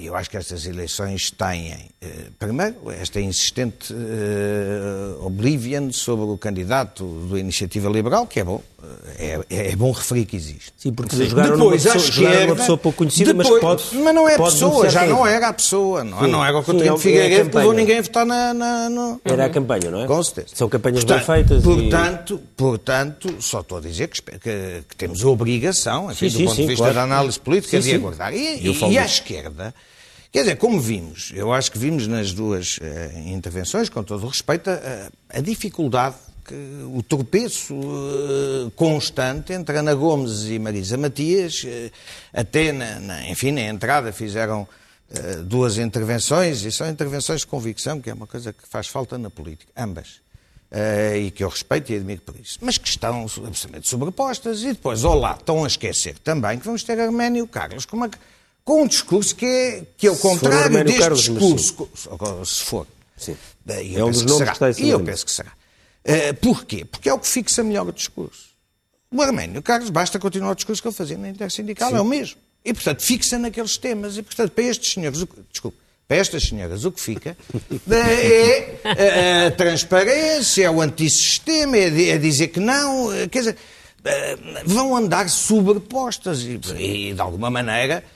[0.00, 7.04] eu acho que estas eleições têm, eh, primeiro, esta insistente uh, oblivion sobre o candidato
[7.30, 8.62] da Iniciativa Liberal, que é bom,
[9.18, 10.72] é, é, bom referir que existe.
[10.76, 11.24] Sim, porque Sim.
[11.24, 13.96] jogaram, depois, pessoa, jogaram uma pessoa pouco conhecida, depois, mas pode.
[13.96, 16.28] Mas não é a pessoa, já não era a pessoa, não, é?
[16.28, 19.20] não era o Coutinho Figueiredo que levou ninguém a votar na, na, no...
[19.24, 20.06] Era a campanha, não é?
[20.06, 20.48] Com certeza.
[20.54, 21.62] São campanhas portanto, bem feitas.
[21.64, 22.56] Portanto, e...
[22.56, 24.38] portanto, só estou a dizer que, que,
[24.88, 26.94] que temos a obrigação, enfim, sim, do ponto de vista claro.
[26.94, 28.34] da análise política, de aguardar.
[28.34, 29.45] E, e, e à esquerda
[30.36, 34.28] Quer dizer, como vimos, eu acho que vimos nas duas uh, intervenções, com todo o
[34.28, 36.54] respeito, a, a dificuldade, que,
[36.94, 41.90] o tropeço uh, constante entre Ana Gomes e Marisa Matias, uh,
[42.34, 44.68] até, na, na, enfim, na entrada fizeram
[45.44, 49.30] duas intervenções, e são intervenções de convicção, que é uma coisa que faz falta na
[49.30, 50.20] política, ambas.
[51.16, 54.64] E que eu respeito e admiro por isso, mas que estão absolutamente sobrepostas.
[54.64, 58.10] E depois, olá, estão a esquecer também que vamos ter Arménio Carlos com uma,
[58.66, 61.88] com um discurso que é, que é o contrário deste Carlos, discurso.
[62.44, 62.84] Se for.
[63.16, 63.36] Sim.
[63.68, 65.52] é um dos nomes que, está E eu penso que será.
[66.04, 66.84] Uh, porquê?
[66.84, 68.46] Porque é o que fixa melhor o discurso.
[69.08, 71.96] O Arménio Carlos basta continuar o discurso que ele fazia na Intersindical, Sim.
[71.96, 72.38] é o mesmo.
[72.64, 74.18] E, portanto, fixa naqueles temas.
[74.18, 77.36] E, portanto, para estes senhores, o, desculpe, para estas senhoras o que fica
[77.88, 83.56] é a, a transparência, é o antissistema, é, é dizer que não, quer dizer,
[84.04, 88.15] eh, vão andar sobrepostas e, e de alguma maneira eh, eh,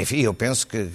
[0.00, 0.88] enfim, eu penso que,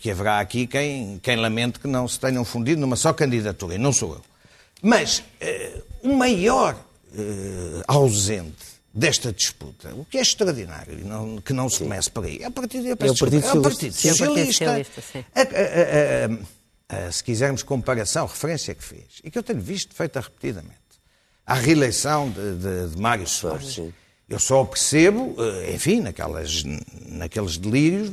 [0.00, 3.78] que, haverá aqui quem, quem lamente que não se tenham fundido numa só candidatura, e
[3.78, 4.22] não sou eu.
[4.80, 6.76] Mas uh, o maior
[7.88, 12.38] ausente desta disputa, o que é extraordinário, e não, que não se comece por aí,
[12.42, 14.64] é o Partido, é o partido, é o partido Socialista.
[14.64, 15.02] É o partido Socialista.
[17.12, 20.78] se quisermos comparação, referência que fez, e que eu tenho visto feita repetidamente,
[21.46, 23.80] à reeleição de, de, de Mário Soares.
[24.28, 26.62] Eu só percebo, eh, enfim, naquelas,
[27.08, 28.10] naqueles delírios,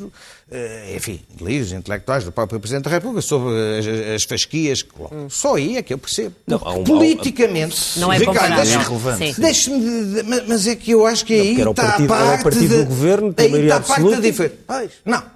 [0.49, 5.25] eh, enfim, delírios intelectuais do próprio Presidente da República sobre as, as fasquias que colocam.
[5.25, 5.29] Hum.
[5.29, 6.33] Só aí é que eu percebo.
[6.47, 7.99] Não, um, politicamente...
[7.99, 8.63] Não é comparável.
[9.37, 9.41] Deixe-me...
[9.41, 12.29] Deixe mas é que eu acho que aí não, está partido, a parte...
[12.29, 14.55] Era o partido do governo, tem aí está a parte da diferença.
[14.65, 15.35] Pois, não.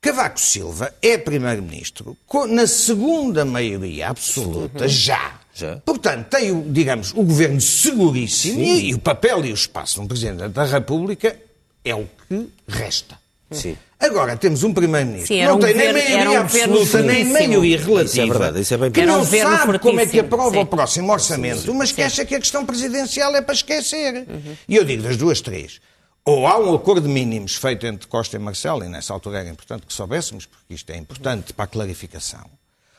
[0.00, 2.16] Cavaco Silva é Primeiro-Ministro
[2.48, 4.88] na segunda maioria absoluta, uhum.
[4.88, 5.76] já já.
[5.84, 10.00] Portanto, tem, o, digamos, o governo seguríssimo e, e, o papel e o espaço de
[10.00, 11.36] um Presidente da República
[11.84, 13.20] é o que resta.
[13.50, 13.76] Sim.
[14.00, 18.02] Agora, temos um Primeiro-Ministro que não um tem nem maioria um absoluta, nem maioria relativa,
[18.04, 20.58] isso é verdade, isso é bem que não um sabe como é que aprova sim.
[20.58, 24.26] o próximo orçamento, mas que acha que a questão presidencial é para esquecer.
[24.28, 24.56] Uhum.
[24.66, 25.80] E eu digo das duas, três.
[26.24, 29.50] Ou há um acordo de mínimos feito entre Costa e Marcelo, e nessa altura era
[29.50, 32.46] importante que soubéssemos, porque isto é importante para a clarificação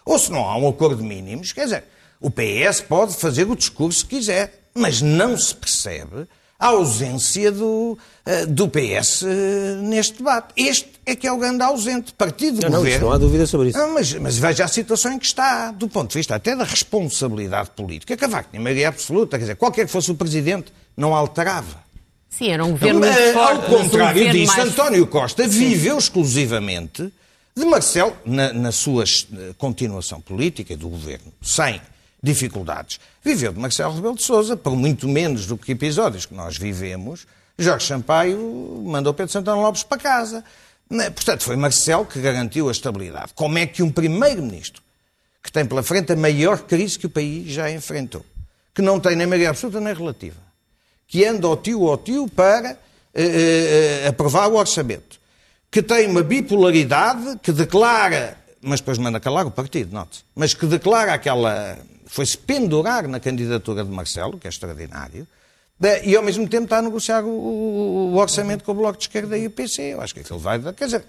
[0.05, 1.83] ou se não há um acordo de mínimos, quer dizer,
[2.23, 6.25] o PS pode fazer o discurso que quiser, mas não se percebe
[6.57, 9.25] a ausência do, uh, do PS uh,
[9.81, 10.53] neste debate.
[10.55, 12.13] Este é que é o grande ausente.
[12.13, 12.99] Partido não, governo.
[13.01, 13.77] Não, não há dúvida sobre isso.
[13.77, 16.63] Não, mas, mas, veja a situação em que está, do ponto de vista até da
[16.63, 18.15] responsabilidade política.
[18.15, 21.83] Cavaco tinha maioria absoluta, quer dizer, qualquer que fosse o presidente, não alterava.
[22.29, 23.65] Sim, era um governo muito uh, forte.
[23.65, 24.69] Ao contrário um disso, mais...
[24.69, 27.11] António Costa viveu exclusivamente
[27.53, 29.03] de Marcelo, na, na sua
[29.57, 31.79] continuação política do governo, sem
[32.23, 33.01] dificuldades.
[33.21, 37.27] Viveu de Marcelo Rebelo de Sousa, por muito menos do que episódios que nós vivemos,
[37.59, 40.43] Jorge Sampaio mandou Pedro Santana Lopes para casa.
[40.89, 43.33] Né, portanto, foi Marcelo que garantiu a estabilidade.
[43.35, 44.81] Como é que um primeiro-ministro,
[45.41, 48.25] que tem pela frente a maior crise que o país já enfrentou,
[48.73, 50.39] que não tem nem maioria absoluta nem relativa,
[51.07, 52.77] que anda ao tio ao tio para
[53.13, 55.19] eh, eh, aprovar o orçamento,
[55.69, 60.65] que tem uma bipolaridade, que declara, mas depois manda calar o partido, note mas que
[60.65, 65.27] declara aquela foi-se pendurar na candidatura de Marcelo, que é extraordinário,
[66.03, 69.05] e ao mesmo tempo está a negociar o, o, o orçamento com o Bloco de
[69.05, 69.93] Esquerda e o PC.
[69.93, 70.59] Eu acho que aquilo vai.
[70.73, 71.05] Quer dizer,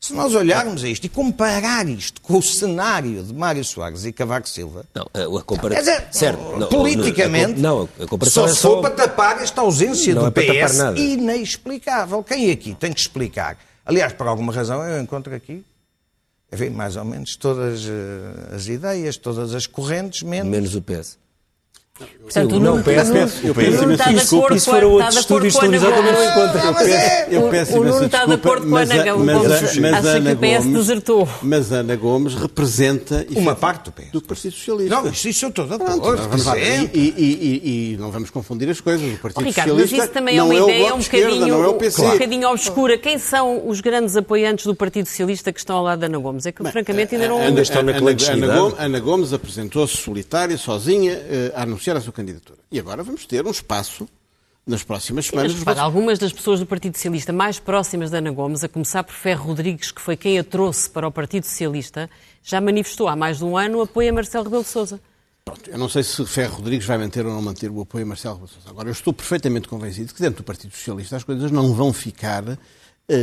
[0.00, 4.12] se nós olharmos a isto e comparar isto com o cenário de Mário Soares e
[4.12, 4.84] Cavaco Silva.
[4.94, 5.84] Não, a comparação.
[5.84, 10.30] Dizer, certo, não, politicamente, não, a comparação só é for para tapar esta ausência não
[10.30, 12.22] do é PS inexplicável.
[12.22, 13.58] Quem aqui tem que explicar?
[13.84, 15.64] Aliás, por alguma razão, eu encontro aqui
[16.52, 20.50] enfim, mais ou menos todas uh, as ideias, todas as correntes, menos...
[20.50, 21.18] Menos o PS.
[21.98, 24.54] Portanto, não, o PS, eu peço imensa desculpa.
[24.54, 26.66] Isso foram outros estúdios não encontram.
[26.66, 29.52] Eu peço, eu peço o Nuno está de acordo com a Ana Gomes.
[29.52, 31.28] Acha que o PS desertou.
[31.42, 33.26] Mas a Ana Gomes representa...
[33.36, 34.10] Uma parte do PS.
[34.12, 34.94] Do Partido Socialista.
[34.94, 36.22] Não, isso, isso eu estou de acordo.
[36.56, 39.14] E, e, e, e, não vamos confundir as coisas.
[39.14, 42.12] O Partido oh, Ricardo, Socialista mas isso também é uma é ideia um é um
[42.12, 42.98] bocadinho obscura.
[42.98, 46.44] Quem são os grandes apoiantes do Partido Socialista que estão ao lado da Ana Gomes?
[46.44, 47.38] É que, francamente, ainda não...
[47.38, 48.74] Ainda estão na clandestinidade.
[48.78, 51.18] Ana Gomes apresentou-se solitária, sozinha,
[51.54, 52.58] a anunciar a sua candidatura.
[52.72, 54.08] E agora vamos ter um espaço
[54.66, 55.52] nas próximas semanas.
[55.52, 59.04] Sim, mas, algumas das pessoas do Partido Socialista mais próximas da Ana Gomes, a começar
[59.04, 62.10] por Ferro Rodrigues, que foi quem a trouxe para o Partido Socialista,
[62.42, 65.00] já manifestou há mais de um ano o apoio a Marcelo Rebelo de Sousa.
[65.44, 68.08] Pronto, eu não sei se Ferro Rodrigues vai manter ou não manter o apoio a
[68.08, 68.70] Marcelo Rebelo de Sousa.
[68.70, 72.42] Agora, eu estou perfeitamente convencido que dentro do Partido Socialista as coisas não vão ficar
[72.48, 72.58] uh,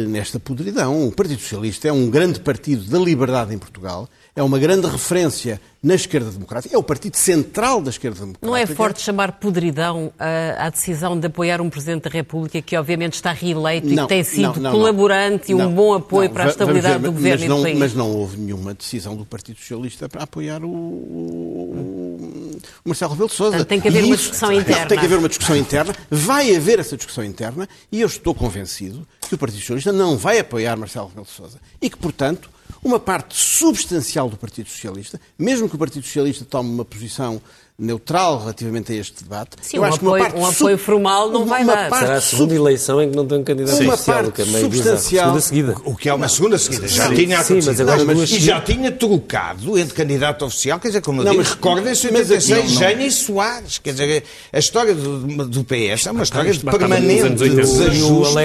[0.07, 1.05] nesta podridão.
[1.05, 5.61] O Partido Socialista é um grande partido da liberdade em Portugal, é uma grande referência
[5.81, 8.47] na esquerda democrática, é o partido central da esquerda democrática.
[8.47, 13.15] Não é forte chamar podridão à, decisão de apoiar um Presidente da República que obviamente
[13.15, 16.45] está reeleito não, e que tem sido não, não, colaborante e um bom apoio para
[16.45, 17.79] a estabilidade ver, do governo mas não, e do país?
[17.79, 23.35] Mas não houve nenhuma decisão do Partido Socialista para apoiar o, o, Marcelo Rebelo de
[23.35, 23.65] Sousa.
[23.65, 24.85] Tem que haver uma discussão interna.
[24.87, 29.05] Tem que haver uma discussão interna, vai haver essa discussão interna e eu estou convencido
[29.27, 32.49] que o Partido Socialista não vai apoiar Marcelo Rebelo de Sousa e que, portanto,
[32.83, 37.41] uma parte substancial do Partido Socialista, mesmo que o Partido Socialista tome uma posição
[37.77, 39.57] neutral relativamente a este debate.
[39.61, 41.91] Sim, eu um, acho apoio, que uma parte um apoio formal não vai dar.
[41.91, 44.45] Será a segunda eleição em que não tem um candidato uma oficial, parte que é
[44.45, 45.23] substancial.
[45.25, 45.75] Segunda seguida.
[45.83, 46.87] O que é uma segunda seguida.
[46.87, 50.79] Já sim, tinha sim, mas agora não, mas, E já tinha trocado entre candidato oficial,
[50.79, 53.79] quer dizer, como eu não, digo, recordem-se 86, Jânio Soares.
[53.79, 58.35] Quer dizer, a história do, do PS é uma história de permanente desajuste.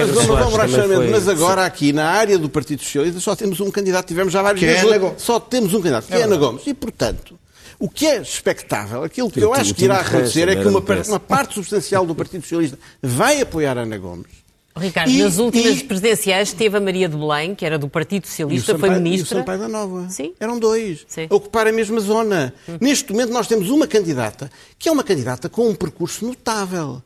[1.11, 4.07] Mas agora aqui, na área do Partido Socialista, só temos um candidato.
[4.07, 6.63] Tivemos já vários é Só temos um candidato, que é Ana Gomes.
[6.65, 7.39] E, portanto,
[7.79, 11.19] o que é expectável, aquilo que eu acho que irá acontecer é que uma, uma
[11.19, 14.39] parte substancial do Partido Socialista vai apoiar Ana Gomes.
[14.75, 15.83] Ricardo, e, nas últimas e...
[15.83, 19.37] presidenciais teve a Maria de Belém, que era do Partido Socialista, Sampaio, foi ministra.
[19.37, 20.09] E o Sampaio da Nova.
[20.09, 20.33] Sim.
[20.39, 21.05] Eram dois.
[21.07, 21.27] Sim.
[21.29, 22.53] A ocupar a mesma zona.
[22.67, 22.77] Hum.
[22.79, 27.01] Neste momento nós temos uma candidata que é uma candidata com um percurso notável.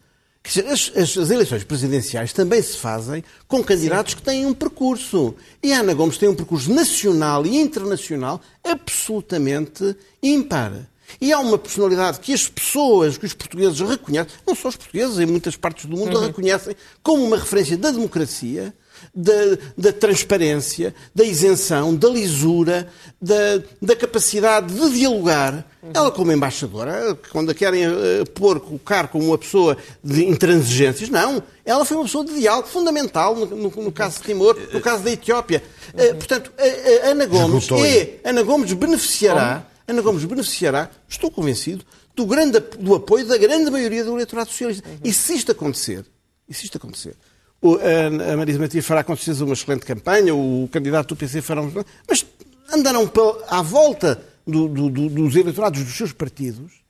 [0.46, 4.18] As, as, as, eleições presidenciais também se fazem com candidatos Sim.
[4.18, 5.36] que têm um percurso.
[5.62, 10.74] E a Ana Gomes tem um percurso nacional e internacional absolutamente ímpar.
[11.22, 15.20] E há uma personalidade que as pessoas, que os portugueses reconhecem, não só os portugueses,
[15.20, 16.28] em muitas partes do mundo, uhum.
[16.28, 18.74] reconhecem como uma referência da democracia,
[19.16, 22.88] da, da, transparência, da isenção, da lisura,
[23.22, 25.66] da, da capacidade de dialogar.
[25.84, 25.92] Uhum.
[25.94, 31.44] Ela, como embaixadora, quando a querem uh, pôr, colocar como uma pessoa de intransigências, não.
[31.64, 35.04] Ela foi uma pessoa de diálogo fundamental no, no, no caso de Timor, no caso
[35.04, 35.62] da Etiópia.
[35.94, 39.68] Uh, portanto, a, a Ana Gomes, é, Ana Gomes beneficiará.
[39.88, 44.88] Ana Gomes beneficiará, estou convencido, do, grande, do apoio da grande maioria do eleitorado socialista.
[44.88, 44.98] Uhum.
[45.04, 46.06] E se isto acontecer,
[46.48, 47.16] e se isto acontecer,
[47.64, 51.72] a, Marisa Matias fará com certeza uma excelente campanha, o candidato do PC fará um...
[52.08, 52.26] Mas
[52.74, 53.10] andarão
[53.48, 56.84] à volta do, do, do, dos eleitorados dos seus partidos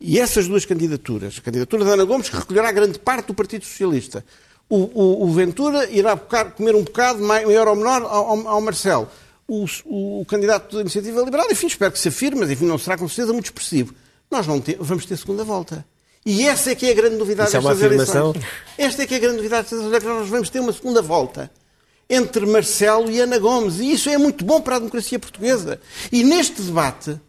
[0.00, 3.64] e essas duas candidaturas, a candidatura da Ana Gomes, que recolherá grande parte do Partido
[3.64, 4.24] Socialista,
[4.68, 9.08] o, o, o Ventura irá comer um bocado maior ou menor ao, ao Marcelo,
[9.48, 12.78] o, o, o candidato da Iniciativa Liberal, enfim, espero que se afirme, mas enfim, não
[12.78, 13.94] será com certeza muito expressivo.
[14.30, 15.86] Nós não te, vamos ter segunda volta.
[16.26, 18.30] E essa é que é a grande novidade Isso é destas afirmação?
[18.30, 18.52] eleições.
[18.76, 20.72] Esta é que é a grande novidade destas eleições, é que nós vamos ter uma
[20.72, 21.48] segunda volta
[22.10, 23.78] entre Marcelo e Ana Gomes.
[23.78, 25.80] E isso é muito bom para a democracia portuguesa.
[26.10, 27.20] E neste debate,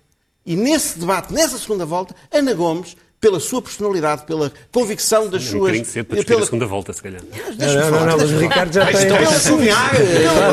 [0.44, 5.46] e nesse debate, nessa segunda volta, Ana Gomes, pela sua personalidade, pela convicção das É
[5.48, 5.60] um suas...
[5.62, 7.22] bocadinho cedo para pela- a segunda volta, se calhar.
[7.58, 8.38] Não, não, falar, não, mas o.
[8.38, 8.96] Ricardo já tem.
[9.02, 9.92] Estão a sonhar.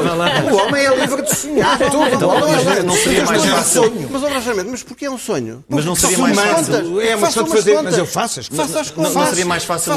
[0.03, 0.53] Vai lá.
[0.53, 1.79] O homem é livre de sonhar.
[1.81, 3.83] Então, mas não seria mais mas, fácil?
[3.85, 4.09] sonho.
[4.11, 5.65] Mas, obviamente, mas porquê é um sonho?
[5.69, 7.01] Mas não seria Faça mais fácil?
[7.01, 9.15] É uma questão de fazer, mas eu faço as Faça as Não, contas.
[9.15, 9.93] não seria mais fácil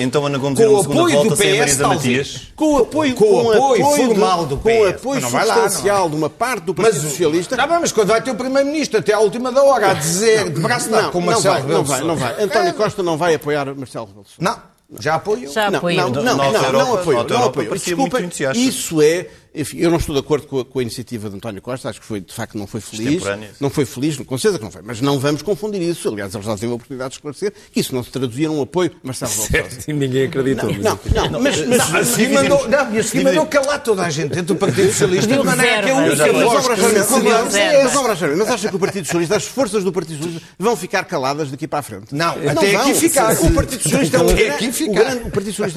[0.00, 1.88] então Ana Gomes Com ir o uma segunda apoio do volta sem a PS, Marisa.
[1.88, 2.40] Matias?
[2.54, 5.30] Com o apoio, Com o apoio de- formal do com o PS, apoio mas não
[5.30, 5.64] vai lá, não é?
[5.68, 7.56] substancial de uma parte do Partido Socialista.
[7.56, 10.50] Tá bem, mas quando vai ter o Primeiro-Ministro até à última da hora a dizer
[10.50, 12.42] de braço dado Não, com não Marcelo não Rebelo vai, não vai.
[12.42, 14.42] António Costa não vai apoiar Marcelo Rebelo de Sousa.
[14.42, 15.52] Não, já apoiou.
[15.52, 16.10] Já Não, apoiam.
[16.10, 17.70] não, não, não, não, não apoio, não apoio.
[17.72, 18.58] Desculpem, entusiasta.
[18.58, 21.62] isso é, enfim, eu não estou de acordo com a, com a iniciativa de António
[21.62, 23.22] Costa, acho que foi, de facto, não foi feliz.
[23.60, 26.08] Não foi feliz, com certeza que não foi, mas não vamos confundir isso.
[26.08, 28.90] Aliás, eles já têm a oportunidade de esclarecer que isso não se traduzia num apoio
[28.92, 30.70] a Marcelo Rebelo ninguém acreditou.
[30.72, 30.82] mas
[31.14, 34.02] Não, não, mas, mas, Não, a seguir mandou, não, e a seguir mandou calar toda
[34.02, 35.36] a gente dentro do Partido Socialista.
[35.36, 38.48] De maneira que é a única Mas, voz que Sarmento, se mas, mas, mas, mas
[38.50, 41.78] acha que o Partido Socialista, as forças do Partido Socialista vão ficar caladas daqui para
[41.78, 42.14] a frente?
[42.14, 43.32] Não, até aqui ficar.
[43.34, 44.20] O Partido Socialista é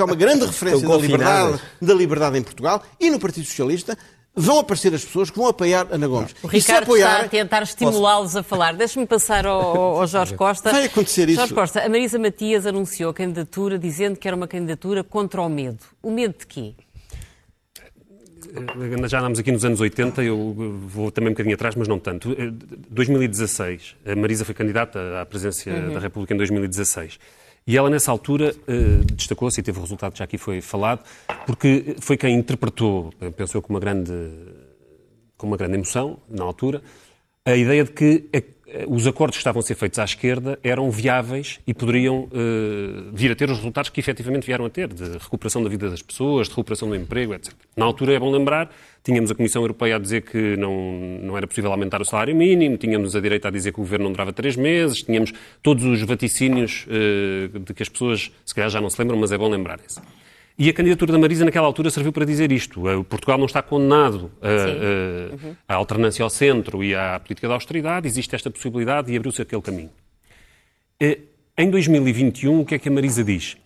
[0.06, 0.88] uma, grande- é uma referência
[1.82, 3.67] da liberdade em Portugal e no Partido Socialista
[4.36, 6.32] vão aparecer as pessoas que vão apoiar Ana Gomes.
[6.44, 8.74] O E se Ricardo está a tentar estimulá-los a falar.
[8.76, 9.62] Deixe-me passar ao,
[10.00, 10.72] ao- Jorge Costa.
[10.72, 11.40] Vai acontecer isso.
[11.40, 15.50] Jorge Costa, a Marisa Matias anunciou a candidatura dizendo que era uma candidatura contra o
[15.50, 15.80] medo.
[16.04, 16.76] O medo de quê?
[18.56, 20.54] Eh, Já andámos aqui nos anos 80, eu
[20.88, 22.32] vou também um bocadinho atrás, mas não tanto.
[22.34, 22.52] Eh,
[22.90, 27.20] 2016, a Marisa foi candidata à presidência da República em 2016.
[27.68, 31.04] E ela, nessa altura, eh, destacou-se, e teve o resultado que já aqui foi falado,
[31.46, 34.14] porque foi quem interpretou, eh, penso eu, com uma grande,
[35.36, 36.82] com uma grande emoção, na altura,
[37.44, 38.30] a ideia de que
[38.88, 43.32] os acordos que estavam a ser feitos à esquerda eram viáveis e poderiam eh, vir
[43.32, 46.48] a ter os resultados que efetivamente vieram a ter, de recuperação da vida das pessoas,
[46.48, 47.54] de recuperação do emprego, etc.
[47.78, 48.70] Na altura, é bom lembrar,
[49.04, 52.78] tínhamos a Comissão Europeia a dizer que não, não era possível aumentar o salário mínimo,
[52.78, 56.02] tínhamos a direita a dizer que o governo não durava três meses, tínhamos todos os
[56.02, 59.48] vaticínios eh, de que as pessoas, se calhar já não se lembram, mas é bom
[59.48, 60.02] lembrarem-se.
[60.60, 62.90] E a candidatura da Marisa naquela altura serviu para dizer isto.
[62.90, 64.48] Eh, Portugal não está condenado a,
[65.70, 68.08] a- à alternância ao centro e à política da austeridade.
[68.08, 69.92] Existe esta possibilidade e abriu-se aquele caminho.
[71.00, 71.20] Eh,
[71.60, 73.58] Em 2021, o que é que a Marisa diz?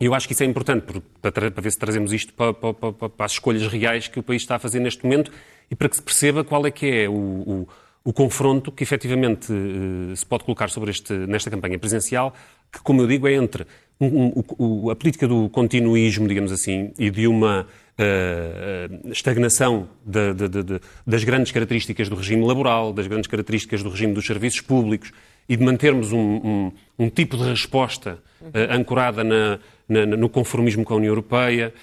[0.00, 1.00] E Eu acho que isso é importante por-
[1.32, 4.56] para, ver se trazemos isto para, para- para- as escolhas reais que o país está
[4.56, 5.30] a fazer neste momento
[5.70, 7.68] e para que se perceba qual é que é o, o-
[8.02, 12.34] o confronto que efetivamente eh, se pode colocar sobre este, nesta campanha presidencial,
[12.72, 13.64] que, como eu digo, é entre
[14.06, 17.66] o- o- a política do continuísmo, digamos assim, e de uma
[18.02, 23.90] eh, estagnação da- da- da- das grandes características do regime laboral, das grandes características do
[23.90, 25.12] regime dos serviços públicos
[25.46, 28.18] e de mantermos um, um- um tipo de resposta
[28.54, 31.74] eh, ancorada na- na- no conformismo com a União Europeia,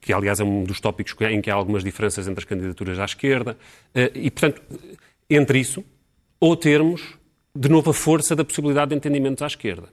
[0.00, 3.04] que aliás é um dos tópicos em que há algumas diferenças entre as candidaturas à
[3.04, 3.56] esquerda,
[4.14, 4.62] e portanto,
[5.28, 5.84] entre isso,
[6.40, 7.02] ou termos
[7.54, 9.88] de novo a força da possibilidade de entendimentos à esquerda.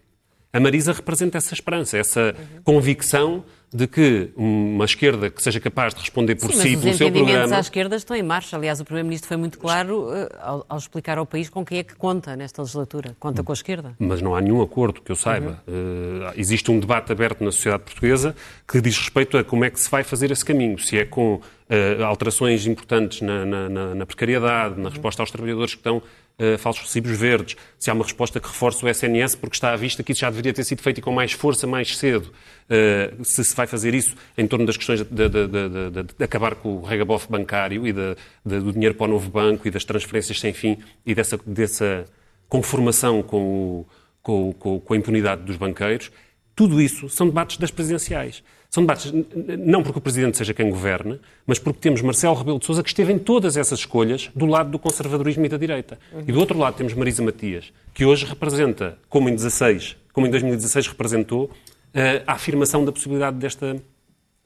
[0.56, 6.02] A Marisa representa essa esperança, essa convicção de que uma esquerda que seja capaz de
[6.02, 7.56] responder por Sim, si, pelo seu programa.
[7.56, 8.56] à esquerda estão em marcha.
[8.56, 11.84] Aliás, o Primeiro-Ministro foi muito claro eh, ao, ao explicar ao país com quem é
[11.84, 13.16] que conta nesta legislatura.
[13.20, 13.96] Conta com a esquerda.
[13.98, 15.60] Mas não há nenhum acordo que eu saiba.
[15.68, 18.36] Eh, existe um debate aberto na sociedade portuguesa
[18.68, 20.78] que diz respeito a como é que se vai fazer esse caminho.
[20.78, 25.74] Se é com eh, alterações importantes na, na- na- na precariedade, na resposta aos trabalhadores
[25.74, 26.00] que estão
[26.40, 29.76] eh, falsos recibos verdes, se há uma resposta que reforce o SNS porque está à
[29.76, 32.32] vista que isso já deveria ter sido feito e com mais força mais cedo.
[32.70, 36.56] Eh, se se vai fazer isso em torno das questões de, de- de- de- acabar
[36.56, 40.54] com o regabof bancário e do dinheiro para o novo banco e das transferências sem
[40.54, 42.06] fim e dessa, dessa
[42.50, 43.88] conformação com, o-
[44.22, 46.12] com com com a impunidade dos banqueiros.
[46.56, 48.44] Tudo isso são debates das presidenciais.
[48.74, 49.14] São debates
[49.60, 52.90] não porque o Presidente seja quem governe, mas porque temos Marcelo Rebelo de Sousa que
[52.90, 56.00] esteve em todas essas escolhas do lado do conservadorismo e da direita.
[56.28, 60.32] E do outro lado temos Marisa Matias, que hoje representa, como em 16, como em
[60.32, 61.52] 2016 representou,
[61.94, 63.78] eh, a afirmação da possibilidade desta,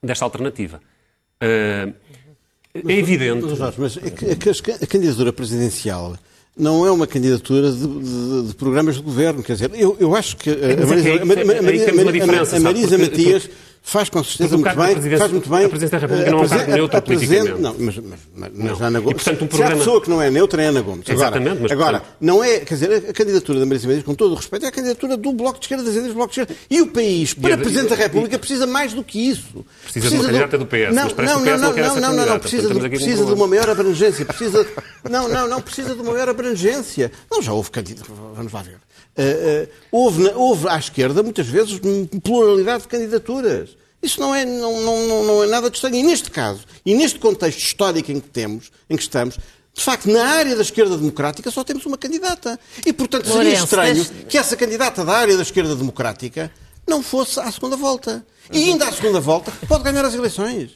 [0.02, 0.78] desta alternativa.
[1.40, 1.88] Eh,
[2.86, 3.46] é evidente.
[3.78, 6.18] Mas, é é a candidatura presidencial
[6.54, 9.44] não é uma candidatura de, de- de programas de governo.
[9.44, 11.18] Quer dizer, eu, eu acho que a, é que Marisa, aí-
[12.56, 12.60] a?
[12.60, 13.48] Marisa Matias
[13.82, 15.18] faz com certeza muito bem.
[15.18, 15.64] Faz muito bem.
[15.64, 17.60] a presidência da República não é um cargo neutro politicamente.
[17.60, 18.80] Não, mas, mas, mas, mas.
[18.82, 19.20] Ana Gomes.
[19.20, 21.08] E, portanto, um Se há pessoa que não é neutra, é Ana Gomes.
[21.08, 22.58] Agora, Exatamente, agora portanto- não é.
[22.60, 25.32] Quer dizer, a candidatura da Marisa Mendes, com todo o respeito, é a candidatura do
[25.32, 26.60] Bloco de Esquerda, das ideias do Bloco de Esquerda.
[26.70, 29.64] E o país, para a- Presidente da República, precisa mais do que isso.
[29.82, 31.74] Precisa de uma candidata do PS, Não, mas parece não, que o PS não, não
[31.74, 33.34] quer não, não, não, precisa, precisa de problema.
[33.34, 34.24] uma maior abrangência.
[34.24, 34.66] Precisa,
[35.08, 37.10] não, não, não, precisa de uma maior abrangência.
[37.30, 38.10] Não, já houve candidatos.
[38.34, 38.76] Vamos lá ver.
[39.18, 41.80] Uh, uh, houve, houve à esquerda, muitas vezes,
[42.22, 43.76] pluralidade de candidaturas.
[44.00, 45.96] Isso não é, não, não, não, é nada de estranho.
[45.96, 49.36] E neste caso, e neste contexto histórico em que temos, em que estamos,
[49.74, 52.58] de facto, na área da esquerda democrática só temos uma candidata.
[52.86, 56.50] E, portanto, seria Lourenço, estranho que essa candidata da área da esquerda democrática
[56.86, 58.24] não fosse à segunda volta.
[58.52, 60.72] E ainda à segunda volta pode ganhar as eleições.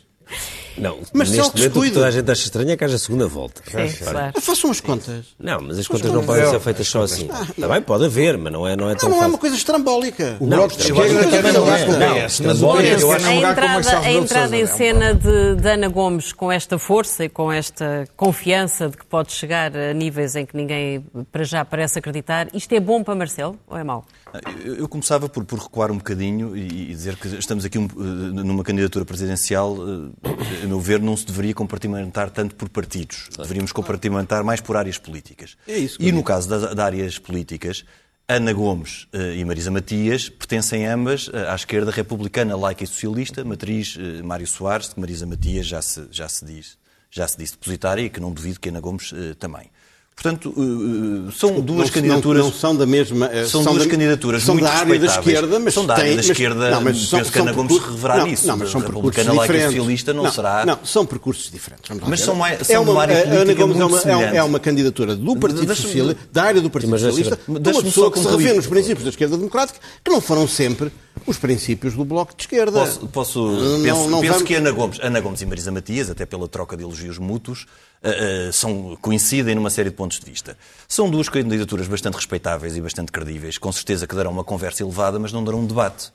[0.76, 2.84] Não, Mas é o neste momento o que toda a gente acha estranho é que
[2.84, 3.62] haja segunda volta.
[3.64, 4.40] Sim, claro.
[4.40, 5.26] Façam as contas.
[5.38, 7.28] Não, mas as contas não podem ser feitas só assim.
[7.58, 9.32] Também pode haver, mas não é, não é Não, tão não é fácil.
[9.32, 10.36] uma coisa estrambólica.
[10.40, 11.86] Não, Bloco de Esquerda também não é.
[11.86, 12.22] não Não, é.
[12.22, 15.88] Mas o Lourenço, Lourenço, A eu acho Marcelo a Rebelo entrada em cena de, Ana
[15.88, 20.44] Gomes com esta força e com esta confiança de que pode chegar a níveis em
[20.44, 24.04] que ninguém para já parece acreditar, isto é bom para Marcelo ou é mau?
[24.64, 27.88] Eu, começava por, por recuar um bocadinho e, e dizer que estamos aqui um, eh,
[28.42, 29.76] numa candidatura presidencial,
[30.24, 33.28] eh, a meu ver, não se deveria compartimentar tanto por partidos.
[33.36, 35.56] Deveríamos compartimentar mais por áreas políticas.
[35.66, 36.24] É isso e no digo.
[36.24, 37.84] caso das, das áreas políticas,
[38.28, 43.44] Ana Gomes eh, e Marisa Matias pertencem ambas eh, à esquerda republicana, laica e socialista,
[43.44, 46.78] matriz eh, Mário Soares, de que Marisa Matias já se, já se diz,
[47.10, 49.70] já se disse depositária e que não duvido que Ana Gomes também.
[50.14, 50.60] Portanto, eh,
[51.28, 52.42] eh, são duas Não- candidaturas.
[52.44, 53.26] Não, não são da mesma.
[53.32, 56.04] eh, São duas da- candidaturas são muito da área da esquerda, mas São da área
[56.04, 58.26] têm- da mas- esquerda, não, mas penso são- que são Ana Gomes percursos- reverá não,
[58.26, 58.46] nisso.
[58.46, 59.64] Não, mas são percursos diferentes.
[59.66, 61.90] socialista não será- Não, são percursos diferentes.
[62.06, 64.36] Mas são mais- é são uma, uma área Ana Gomes é uma, é, semelhante.
[64.36, 68.12] é uma candidatura do Partido Socialista, da área do Partido Mas Socialista, de uma pessoa
[68.12, 70.92] que se revê nos princípios da esquerda democrática, que não foram sempre
[71.26, 72.78] os princípios do Bloco de Esquerda.
[72.80, 76.10] Posso, posso- Não- penso, não penso vamos- que Ana Gomes, Ana Gomes e Marisa Matias,
[76.10, 77.66] até pela troca de elogios mútuos,
[78.52, 80.56] são, coincidem numa série de pontos de vista.
[80.88, 85.18] São duas candidaturas bastante respeitáveis e bastante credíveis, com certeza que darão uma conversa elevada,
[85.18, 86.12] mas não darão um debate.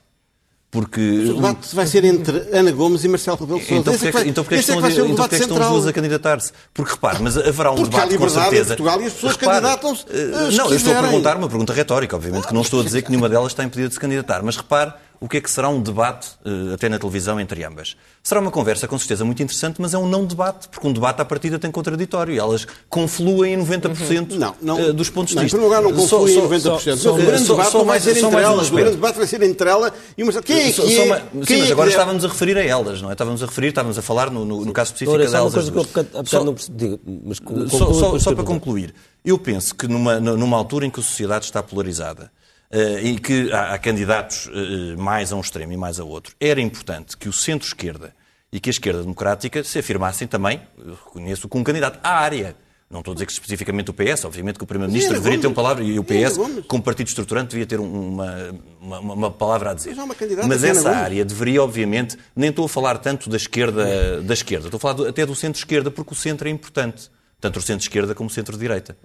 [0.70, 3.80] Porque O debate vai ser entre Ana Gomes e Marcelo Rebelo de Sousa.
[3.80, 5.12] Então porquê é que então porquê é que esse é estão, que vai ser o
[5.12, 6.52] então é que estão duas a candidatar-se?
[6.74, 8.66] Porque repare, mas haverá um Porque há debate com em certeza.
[8.76, 12.16] Portugal e as pessoas candidatam-se, eh, eh, Não, eu estou a perguntar uma pergunta retórica,
[12.16, 14.42] obviamente, que não estou a dizer que nenhuma delas está impedida de se candidatar.
[14.42, 17.96] Mas repare o que é que será um debate, eh, até na televisão, entre ambas.
[18.28, 21.22] Será uma conversa com certeza muito interessante, mas é um não debate, porque um debate
[21.22, 25.40] à partida tem contraditório e elas confluem em 90% Não, não, eh, dos pontos não,
[25.40, 25.56] de Em vista.
[25.56, 26.42] primeiro lugar, não Só- confluem em só-
[26.74, 26.96] 90%.
[26.98, 28.68] só- o grande só- debate só vai mais- ser só entre um elas.
[28.70, 30.42] O grande debate vai ser entre ela e uma...
[30.42, 31.04] Quem é Só- que só é?
[31.06, 33.12] uma- quem Sim, é mas que agora estávamos a referir a elas, não é?
[33.12, 35.70] Estávamos a referir, estávamos a falar no, no- no caso específico Lourenço, há uma delas.
[35.70, 37.00] coisa que eu Só- não percebi.
[37.24, 37.38] Mas
[37.70, 41.46] Só, só- só para concluir, eu penso que numa, numa altura em que a sociedade
[41.46, 42.30] está polarizada
[42.70, 46.34] eh, e que há, há candidatos eh, mais a um extremo e mais a outro,
[46.38, 48.12] era importante que o centro-esquerda
[48.52, 50.60] e que a esquerda democrática se afirmassem também,
[51.04, 52.56] reconheço, com um candidato à área.
[52.90, 55.52] Não estou a dizer que especificamente o PS, obviamente que o Primeiro-Ministro deveria ter uma
[55.54, 55.56] Gomes.
[55.56, 56.64] palavra e o PS, Gomes.
[56.66, 59.94] como partido estruturante, devia ter um- uma, uma, uma palavra a dizer.
[59.94, 60.96] Mas Mas essa Gomes.
[60.96, 64.94] área deveria, obviamente, nem estou a falar tanto da esquerda, da esquerda, estou a falar
[64.94, 68.96] do- até do centro-esquerda, porque o centro é importante, tanto o centro-esquerda como o centro-direita.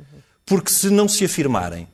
[0.46, 1.86] Porque se não se afirmarem,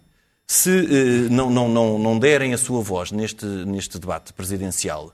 [0.45, 5.12] se eh, não, não, não, não derem a sua voz neste, neste debate presidencial,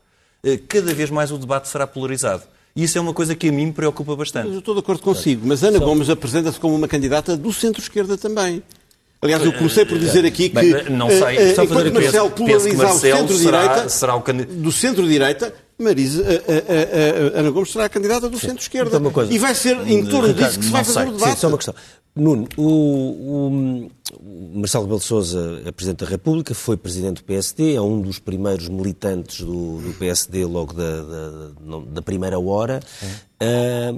[0.67, 2.43] cada vez mais o debate será polarizado.
[2.75, 4.49] E isso é uma coisa que a mim me preocupa Mas bastante.
[4.51, 8.61] eu estou de acordo consigo, mas Ana Gomes apresenta-se como uma candidata do centro-esquerda também.
[9.21, 11.87] Aliás, eu comecei por dizer aqui que, Bem, não eh, sei, eh, só enquanto fazer
[11.89, 17.39] aqui- Marcelo polarizar o centro-direita, será- o candi- do centro-direita, Marisa, eh, eh, eh, eh,
[17.39, 18.97] Ana Gomes será a candidata do centro-esquerda.
[18.97, 19.25] Então.
[19.31, 21.07] E vai ser em torno disso que se vai fazer sei.
[21.07, 21.39] o Sim, debate.
[21.39, 21.75] só uma questão.
[22.15, 23.91] Nuno, o, o-
[24.57, 28.19] Marcelo Rebelo de Sousa é Presidente da República, foi Presidente do PSD, é um dos
[28.19, 32.79] primeiros militantes do, do PSD logo da, da- da primeira hora,
[33.39, 33.93] Ah,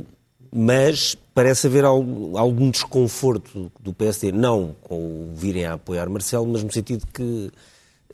[0.52, 6.48] mas parece haver algum, algum desconforto do PSD, não com o virem a apoiar Marcelo,
[6.48, 7.52] mas no sentido que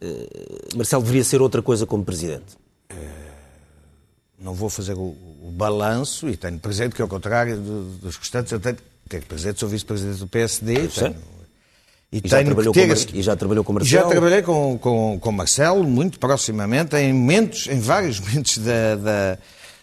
[0.01, 2.57] ah, Marcelo deveria ser outra coisa como Presidente.
[4.37, 8.51] não vou fazer o, o balanço e tenho presente que, ao contrário do- dos restantes,
[8.51, 8.75] eu tenho,
[9.09, 10.87] tenho presente, sou vice-presidente do PSD.
[10.87, 11.15] Tenho,
[12.11, 14.09] e, E já, trabalhou ter com, e já trabalhou com Já Marcelo?
[14.11, 19.37] trabalhei com, com, com Marcelo muito proximamente, em momentos, em vários momentos da, da-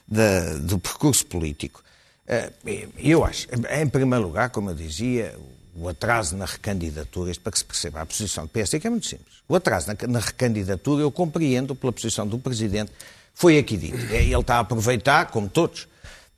[0.06, 1.82] da- do percurso político.
[2.26, 2.50] Eh,
[2.98, 5.34] eu acho, em primeiro lugar, como eu dizia,
[5.74, 8.90] o atraso na recandidatura, isto para que se perceba a posição do PSD, que é
[8.90, 9.34] muito simples.
[9.48, 12.92] O atraso na, na recandidatura, eu compreendo pela posição do Presidente,
[13.34, 13.96] foi aqui dito.
[14.12, 15.88] Ele está a aproveitar, como todos,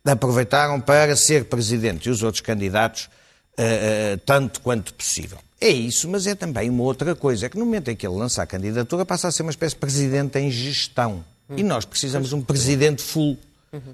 [0.04, 3.08] aproveitaram para ser Presidente e os outros candidatos
[3.56, 5.38] eh, eh, tanto quanto possível.
[5.60, 7.46] É isso, mas é também uma outra coisa.
[7.46, 9.74] É que no momento em que ele lança a candidatura, passa a ser uma espécie
[9.74, 11.24] de presidente em gestão.
[11.54, 13.38] E nós precisamos de um presidente full,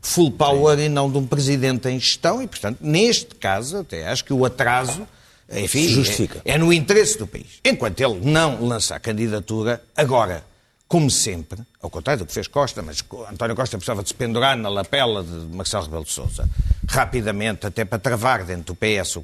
[0.01, 2.41] full power e não de um presidente em gestão.
[2.41, 5.07] E, portanto, neste caso, até acho que o atraso
[5.51, 6.43] enfim, Justifica.
[6.45, 7.59] É, é no interesse do país.
[7.65, 10.45] Enquanto ele não lançar candidatura, agora,
[10.89, 14.57] como sempre, ao contrário do que fez Costa, mas António Costa precisava de se pendurar
[14.57, 16.49] na lapela de Marcelo Rebelo de Sousa,
[16.89, 19.18] rapidamente, até para travar dentro do PS,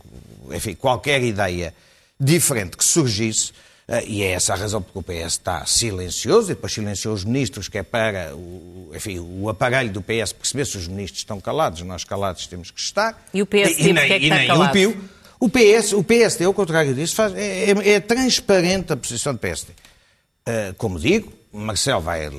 [0.55, 1.75] enfim, qualquer ideia
[2.21, 3.53] diferente que surgisse,
[3.89, 7.25] eh, e é essa a razão porque o PS está silencioso, e depois silenciou os
[7.25, 11.41] ministros, que é para o, enfim, o aparelho do PS perceber se os ministros estão
[11.41, 13.27] calados, nós calados temos que estar.
[13.33, 14.69] E o PSD e, porque é que e nem calado?
[14.69, 15.05] o PIO.
[15.41, 19.39] O, PS, o PSD, ao contrário disso, faz, é, é- é transparente a posição do
[19.39, 19.73] PSD.
[20.47, 22.33] Uh, como digo, Marcelo vai uh,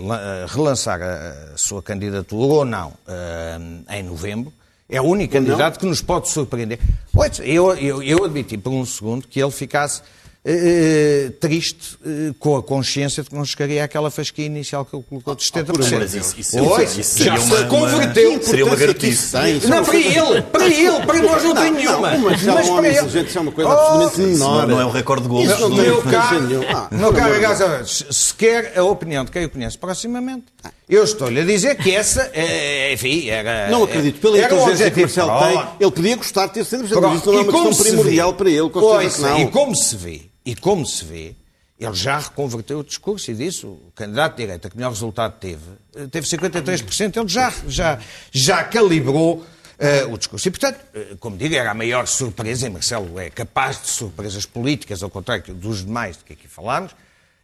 [0.47, 4.51] relançar a, sua candidatura ou não uh, em novembro.
[4.89, 6.79] É o único candidato que nos pode surpreender.
[7.11, 10.01] Pois, Eu, eu, eu admiti por um segundo que ele ficasse
[10.45, 15.03] uh, triste uh, com a consciência de que não chegaria àquela fasquia inicial que ele
[15.09, 15.97] colocou de 70%.
[15.99, 18.31] Mas isso- isso- Pois, isso já seria se uma- converteu.
[18.33, 21.71] uma- seria uma isso é Não, uma para ele, para ele, para nós não, tem
[21.71, 22.11] nenhuma.
[22.11, 24.61] Não, mas é um homem para inteligente, isso é uma coisa Oh, absolutamente menor.
[24.61, 25.49] não, não é um recorde de gols.
[25.49, 26.65] Isso não tem Meu diferença caro, nenhuma.
[26.69, 30.45] Ah, meu caro de Gaza, se se quer a opinião de quem o conhece proximamente,
[30.89, 33.69] eu estou-lhe a dizer que essa, eh, enfim, era.
[33.69, 34.19] Não acredito.
[34.19, 35.27] Pela era um inteligência que objetivo.
[35.27, 35.75] Marcelo tem, Pronto.
[35.81, 37.21] ele podia gostar de ter sido presidente, mas Pronto.
[37.21, 39.29] isso não é E uma como questão se primordial para ele, com certeza que Ouça,
[39.29, 39.39] não.
[39.41, 41.35] E como se vê, e como se vê,
[41.79, 45.63] ele já reconverteu o discurso e disse, o candidato de direita que melhor resultado teve,
[45.95, 47.99] eh, teve 53%, ele já, já,
[48.31, 49.45] já calibrou
[49.77, 50.47] eh, o discurso.
[50.47, 54.45] E, portanto, eh, como digo, era a maior surpresa, e Marcelo é capaz de surpresas
[54.45, 56.95] políticas, ao contrário dos demais de que aqui falámos,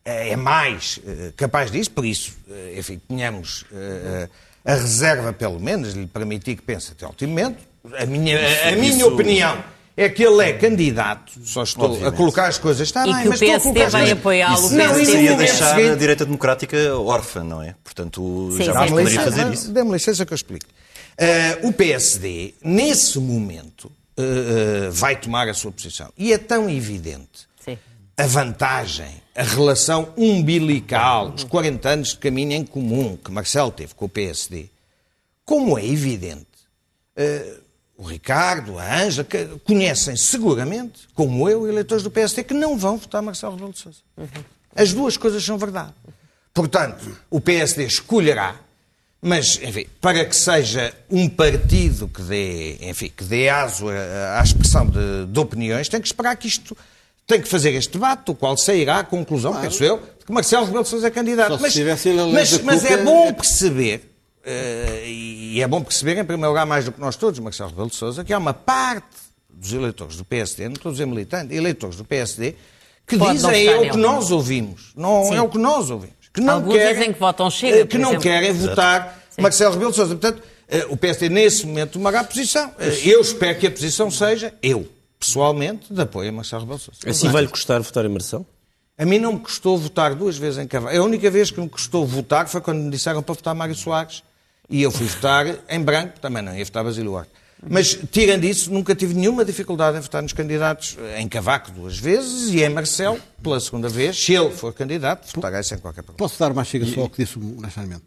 [0.05, 0.99] eh, é mais
[1.35, 2.33] capaz disso, por isso,
[2.77, 3.65] enfim, tínhamos
[4.63, 7.59] a reserva, pelo menos, de lhe permitir que pense até ao último momento.
[7.97, 9.63] A minha, a, a minha opinião
[10.03, 12.13] é que ele é candidato, só estou Obviamente.
[12.13, 14.61] a colocar as coisas, está E bem, que o mas estou a PSD vai apoiá-lo,
[14.61, 17.75] o Isso Não, seria momento deixar seguinte- a direita democrática órfã, não é?
[17.83, 18.95] Portanto, Sim, jamais sim.
[18.95, 19.71] poderia licença, fazer isso.
[19.71, 20.65] Dê-me licença que eu explico.
[21.17, 26.11] Eh, o PSD, nesse momento, eh, eh, vai tomar a sua posição.
[26.17, 27.77] E é tão evidente Sim.
[28.17, 33.93] a vantagem, a relação umbilical, os 40 anos de caminho em comum que Marcelo teve
[33.93, 34.65] com o PSD,
[35.45, 36.47] como é evidente,
[38.01, 39.23] o Ricardo, a Anja,
[39.63, 43.99] conhecem seguramente, como eu, eleitores do PSD, que não vão votar Marcelo Rebelo de Sousa.
[44.75, 45.93] As duas coisas são verdade.
[46.51, 48.55] Portanto, o PSD escolherá,
[49.21, 54.87] mas, enfim, para que seja um partido que dê, enfim, que dê aso à, expressão
[54.87, 56.75] de, de opiniões, tem que esperar que isto,
[57.27, 60.65] tem que fazer este debate, do qual sairá a conclusão, penso eu, de que Marcelo
[60.65, 61.51] Rebelo de Sousa é candidato.
[61.61, 61.77] Mas,
[62.33, 64.10] mas, mas é bom é- perceber,
[64.45, 67.95] e é bom perceber, em primeiro lugar, mais do que nós todos, Marcelo Rebelo de
[67.95, 69.05] Sousa, que há uma parte
[69.49, 72.55] dos eleitores do PSD, não estou a dizer militante, eleitores do PSD,
[73.05, 75.35] que Pode dizem é o que nós ouvimos, não Sim.
[75.35, 76.15] é o que nós ouvimos.
[76.33, 78.23] Que não Alguns querem, dizem que votam Chega, eh, Que não exemplo.
[78.23, 79.41] querem votar Sim.
[79.41, 80.15] Marcelo Rebelo de Sousa.
[80.15, 82.71] Portanto, eh, o PSD nesse momento tomará posição.
[82.79, 84.87] Eh, Eu espero que a posição seja, eu,
[85.19, 86.99] pessoalmente, de apoio a Marcelo Rebelo de Sousa.
[87.05, 88.45] Assim vai-lhe custar votar em Marcelo?
[88.97, 90.95] A mim não me custou votar duas vezes em Cavaco.
[90.95, 94.23] A única vez que me custou votar foi quando me disseram para votar Mário Soares.
[94.71, 97.29] E eu fui votar em branco, também não ia votar Basílio Duarte.
[97.69, 102.51] Mas, tirando isso, nunca tive nenhuma dificuldade em votar nos candidatos em Cavaco duas vezes
[102.51, 104.17] e em Marcelo pela segunda vez.
[104.17, 106.17] Se ele for candidato, votarei sem qualquer problema.
[106.17, 108.01] Posso dar uma chega só ao que disse o Nascimento?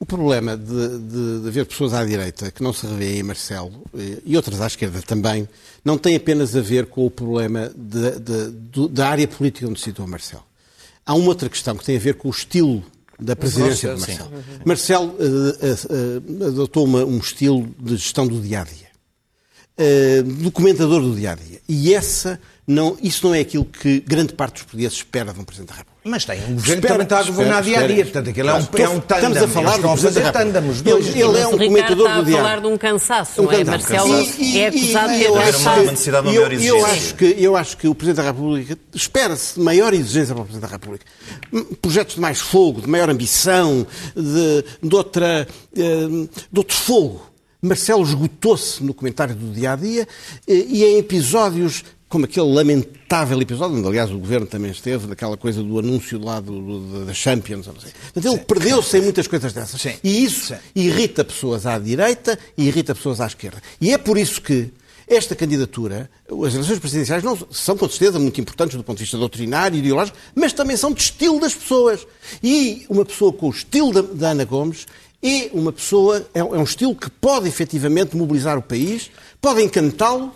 [0.00, 3.84] O problema de, de, de haver pessoas à direita que não se revêem em Marcelo
[3.94, 5.46] eh, e outras à esquerda também,
[5.84, 10.06] não tem apenas a ver com o problema de- da área política onde se situa
[10.06, 10.44] Marcelo.
[11.04, 12.82] Há uma outra questão que tem a ver com o estilo
[13.20, 14.30] da presidência de Marcelo.
[14.64, 15.76] Marcelo eh, eh,
[16.42, 18.84] eh, adotou uma- um estilo de gestão do dia-a-dia.
[19.76, 21.60] Uh, documentador do dia a dia.
[21.68, 25.44] E essa não, isso não é aquilo que grande parte dos portugueses espera de um
[25.44, 25.93] Presidente da República.
[26.06, 28.04] Mas tem um governo que também está a governar dia a dia.
[28.04, 28.98] Portanto, aquilo é um, é um.
[28.98, 30.32] Estamos a falar do Presidente fazer da República.
[30.32, 31.06] tândem, os dois.
[31.08, 33.42] Ele, ele é um o Ricardo comentador está do a dia falar de um cansaço,
[33.42, 33.64] não é?
[33.64, 33.70] cansaço.
[33.70, 36.52] Marcelo E- é e- acusado e de eu ter acho uma necessidade de que- maior
[36.52, 36.86] eu, eu exigência.
[36.92, 40.68] acho que Eu acho que o Presidente da República espera-se maior exigência para o Presidente
[40.70, 41.06] da República.
[41.80, 45.80] Projetos de mais fogo, de maior ambição, de, de, outra, eh,
[46.52, 47.30] de outro fogo.
[47.62, 50.06] Marcelo esgotou-se no comentário do dia a dia
[50.46, 51.82] eh, e em episódios
[52.14, 56.38] como aquele lamentável episódio, onde aliás o governo também esteve, daquela coisa do anúncio lá
[56.38, 57.90] do, do- da Champions, não sei.
[58.12, 59.80] Portanto, ele perdeu-se em muitas coisas dessas.
[59.80, 59.94] Sim.
[60.04, 60.60] E isso Sim.
[60.76, 63.60] irrita pessoas à direita e irrita pessoas à esquerda.
[63.80, 64.70] E é por isso que
[65.08, 66.08] esta candidatura,
[66.46, 69.80] as eleições presidenciais não são com certeza muito importantes do ponto de vista doutrinário e
[69.80, 72.06] ideológico, mas também são de estilo das pessoas.
[72.44, 74.86] E uma pessoa com o estilo da, da Ana Gomes
[75.20, 79.10] é uma pessoa, é, um é um estilo que pode efetivamente mobilizar o país,
[79.40, 80.32] pode encantá-lo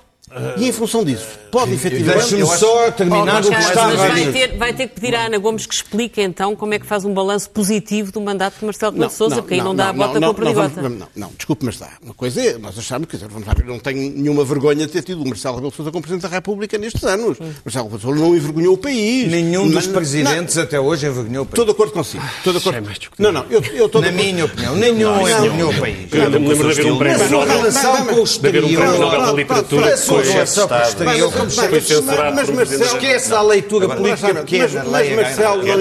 [0.58, 2.18] e em função disso pode efetivamente...
[2.30, 4.32] Deixe-me só terminar o que estava mas a vai dizer.
[4.32, 7.04] ter, vai ter que pedir à Ana Gomes que explique então como é que faz
[7.04, 9.92] um balanço positivo do mandato de Marcelo Rebelo de Sousa, porque aí não, dá a
[9.92, 10.82] bota com a perdigota.
[10.82, 11.88] Não, não, não, desculpe, mas dá.
[12.02, 14.92] Uma coisa é, nós achamos, quer dizer, vamos lá ver, não tenho nenhuma vergonha de
[14.92, 17.38] ter tido o Marcelo Rebelo de Sousa como Presidente da República nestes anos.
[17.64, 19.30] Marcelo Rebelo de Sousa não envergonhou o país.
[19.30, 21.52] Nenhum dos Não- presidentes até hoje envergonhou o país.
[21.52, 22.24] Estou de acordo consigo.
[22.38, 22.98] Estou de é acordo.
[23.18, 26.12] Não, não, eu, eu estou Na minha opinião, nenhum envergonhou o país.
[26.12, 27.58] Eu me lembro de haver um prémio Nobel.
[27.58, 28.80] relação com o De haver um exterior...
[28.80, 32.40] prémio Nobel da Literatura foi relação com o exterior, Mas- foi censurado.
[32.62, 34.68] Esquece a leitura política Mas, pequena.
[34.84, 35.78] mas leia, Marcelo não,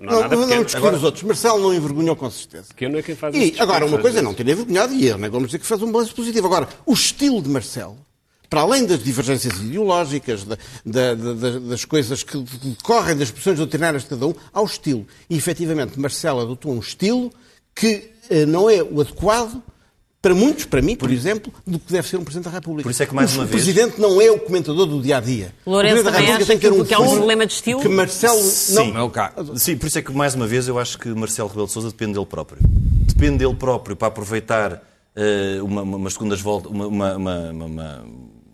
[0.00, 1.22] Não, não, não, não, discutir os outros.
[1.24, 2.66] Marcelo não envergonhou com certeza.
[2.68, 5.48] Pequeno é quem faz E agora, uma coisa é não ter envergonhado e Ana Gomes
[5.48, 6.46] dizer que fez um balanço positivo.
[6.46, 7.96] Agora, o estilo de Marcelo,
[8.48, 10.56] para além das divergências ideológicas, da-
[10.86, 14.64] da- da- da- das coisas que decorrem das posições doutrinárias de cada um, há o
[14.66, 15.04] estilo.
[15.28, 17.30] E, efetivamente, Marcelo adotou um estilo
[17.74, 19.62] que eh, não é o adequado
[20.20, 22.82] para muitos, para mim, por exemplo, do que deve ser um Presidente da República.
[22.82, 25.54] Por isso é que, mais o uma vez- Presidente não é o comentador do dia-a-dia.
[25.64, 27.16] Lourenço o Presidente da também República acha tem que ter que- um que há um
[27.16, 27.80] problema de estilo?
[27.80, 29.56] Que Marcelo Sim, não...
[29.56, 31.88] Sim, por isso é que, mais uma vez, eu acho que Marcelo Rebelo de Sousa
[31.90, 32.58] depende dele próprio.
[32.62, 34.82] Depende dele próprio para aproveitar
[35.16, 38.04] eh, uma, uma- umas segundas voltas, uma, uma- uma- uma-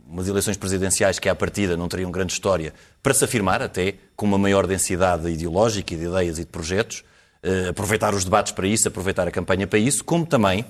[0.08, 4.24] umas eleições presidenciais que, à partida, não teriam grande história, para se afirmar até com
[4.26, 7.02] uma maior densidade ideológica e de ideias e de projetos,
[7.42, 10.64] eh, aproveitar os debates para isso, aproveitar a campanha para isso, como também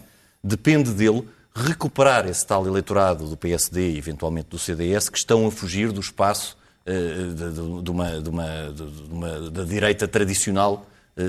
[0.44, 5.50] depende dele recuperar esse tal eleitorado do PSD e eventualmente do CDS que estão a
[5.50, 6.92] fugir do espaço eh,
[7.34, 10.86] de, de- uma, de uma- de- uma- da direita tradicional
[11.16, 11.22] eh,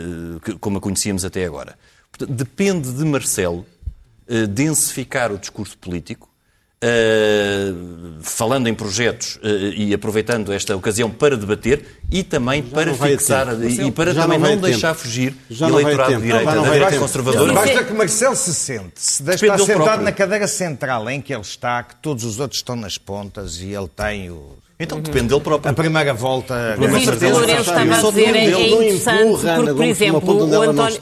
[0.59, 1.78] como a conhecíamos até agora.
[2.11, 3.66] Portanto, depende de Marcelo
[4.28, 6.28] eh, densificar o discurso político,
[6.88, 7.73] eh,
[8.21, 13.13] falando em projetos eh, e aproveitando esta ocasião para debater e também para não vai
[13.13, 13.81] a fixar tempo.
[13.81, 16.61] e para Já também não não deixar fugir Já não eleitorado de direita, Já não
[16.61, 17.01] da direita tempo.
[17.01, 17.53] conservadora.
[17.53, 20.03] Basta que Marcelo se sente, se Depende estar sentado próprio.
[20.03, 23.73] na cadeira central em que ele está, que todos os outros estão nas pontas e
[23.73, 24.57] ele tem o...
[24.79, 25.71] Então depende dele próprio.
[25.71, 26.75] a primeira volta...
[26.77, 27.15] O Lourenço
[27.47, 30.99] já estava a dizer é, é não interessante, porque, por exemplo, o não António...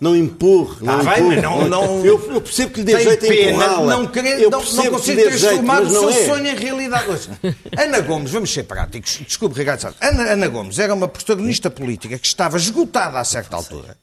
[0.00, 1.40] Não empurre, não Ah, empurre.
[1.40, 3.96] não- não- eu, eu percebo que lhe dê Tem jeito em empurrá-la.
[3.96, 6.26] não, querer, Eu não, não consigo dê jeito, transformar o seu é.
[6.26, 7.10] sonho em realidade.
[7.10, 7.38] Ouça,
[7.78, 9.98] Ana Gomes, vamos ser práticos, desculpe, Ricardo Santos.
[10.00, 13.96] Ana, Ana Gomes era uma protagonista política que estava esgotada a certa altura.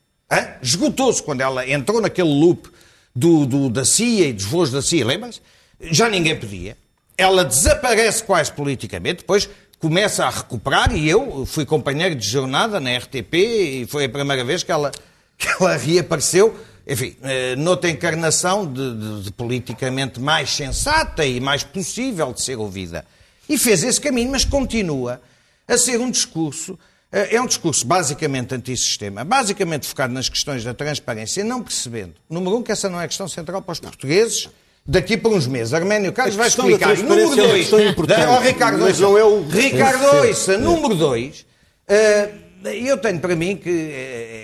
[0.62, 2.70] Esgotou-se quando ela entrou naquele loop
[3.16, 5.42] do, do- da CIA e dos voos da CIA, lembra-se?
[5.82, 6.78] Já ninguém podia.
[7.18, 12.96] Ela desaparece quase politicamente, depois começa a recuperar e eu fui companheiro de jornada na
[12.98, 14.92] RTP e foi a primeira vez que ela,
[15.40, 21.64] que ela reapareceu, enfim, eh, noutra encarnação de, de- de politicamente mais sensata e mais
[21.64, 23.06] possível de ser ouvida.
[23.48, 25.22] E fez esse caminho, mas continua
[25.68, 26.78] a ser um discurso,
[27.12, 32.58] eh, é um discurso basicamente antissistema, basicamente focado nas questões da transparência, não percebendo, número
[32.58, 34.50] um, que essa não é a questão central para os portugueses,
[34.86, 35.74] daqui por uns meses.
[35.74, 36.98] Arménio Carlos vai explicar.
[36.98, 40.28] Número é dois, importante, da- oh, Ricardo não é o- Ricardo.
[40.28, 41.46] Ouça, número dois,
[41.88, 42.30] eh,
[42.64, 43.70] eu tenho para mim que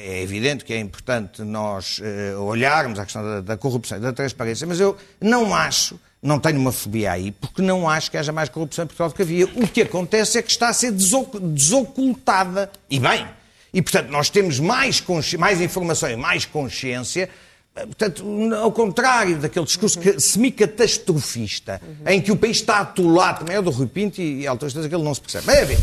[0.06, 4.02] é é evidente que é importante nós eh, olharmos a questão da, da corrupção e
[4.02, 8.18] da transparência, mas eu não acho, não tenho uma fobia aí, porque não acho que
[8.18, 9.46] haja mais corrupção em Portugal do que havia.
[9.56, 12.72] O que acontece é que está a ser desoc- desocultada.
[12.90, 13.26] E bem.
[13.74, 15.04] E, portanto, nós temos mais,
[15.38, 17.30] mais informação e mais consciência
[17.76, 18.24] eh, Portanto,
[18.62, 23.70] ao contrário daquele discurso que- semicatastrofista, em que o país está atolado, também é do
[23.70, 25.48] Rui Pinto e, e altas vezes aquele não se percebe.
[25.48, 25.78] Bem, a ver,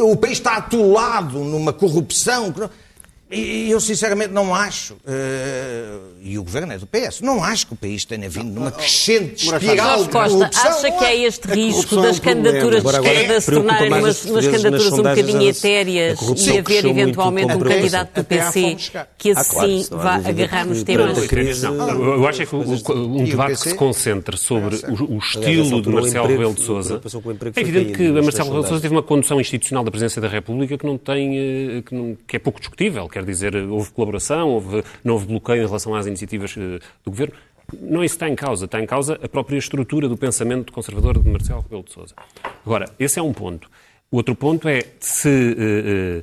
[0.00, 2.52] o país está atolado numa corrupção.
[2.52, 2.70] que não-
[3.28, 7.72] E eu, sinceramente, não acho, eh, e o governo é do PS, não acho que
[7.72, 10.70] o país tenha vindo numa crescente espiral de Costa, corrupção.
[10.70, 11.08] acha que é?
[11.16, 14.96] é este risco é das um candidaturas de esquerda se tornarem umas, umas candidaturas um
[14.98, 18.76] bocadinho etéreas e haver eventualmente com um candidato do PC
[19.18, 21.18] que Ah, claro, assim vá agarrar nos temas.
[21.18, 25.88] eu acho é que o- um o debate que se concentra sobre o, estilo de
[25.88, 27.00] Marcelo emprego- Rebelo de Sousa.
[27.56, 30.78] É evidente que Marcelo Rebelo de Sousa teve uma condução institucional da presidência da República
[30.78, 31.82] que não tem, eh,
[32.24, 33.08] que é pouco discutível.
[33.16, 37.34] Quer dizer, houve colaboração, houve, não houve bloqueio em relação às iniciativas eh, do governo.
[37.80, 38.66] Não isso está em causa.
[38.66, 42.14] Está em causa a própria estrutura do pensamento conservador de Marcelo Rebelo de Sousa.
[42.62, 43.70] Agora, esse é um ponto.
[44.10, 46.22] O outro ponto é se eh,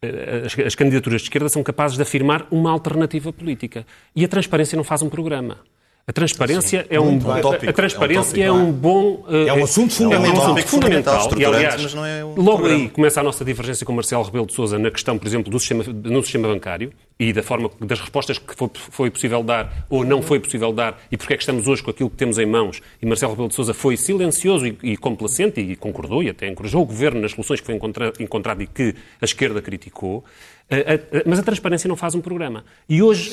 [0.00, 3.86] eh, as, as candidaturas de esquerda são capazes de afirmar uma alternativa política.
[4.16, 5.58] E a transparência não faz um programa.
[6.06, 7.30] A transparência é um, bem.
[7.32, 10.34] a- tópico, a transparência é é um um bom eh, É um assunto fundamental.
[10.34, 11.52] É um assunto fundamental, fundamental.
[11.52, 12.82] E aliás, mas não é um logo programa.
[12.84, 15.58] aí começa a nossa divergência com Marcelo Rebelo de Sousa na questão, por exemplo, do
[15.60, 20.02] sistema, no sistema bancário, e da forma das respostas que foi, foi, possível dar ou
[20.02, 22.46] não foi possível dar e porque é que estamos hoje com aquilo que temos em
[22.46, 22.80] mãos.
[23.00, 26.80] E Marcelo Rebelo de Sousa foi silencioso e, e complacente e concordou e até encorajou
[26.82, 30.24] o governo nas soluções que foi encontra, encontrado e que a esquerda criticou.
[31.26, 32.64] mas a transparência não faz um programa.
[32.88, 33.32] E hoje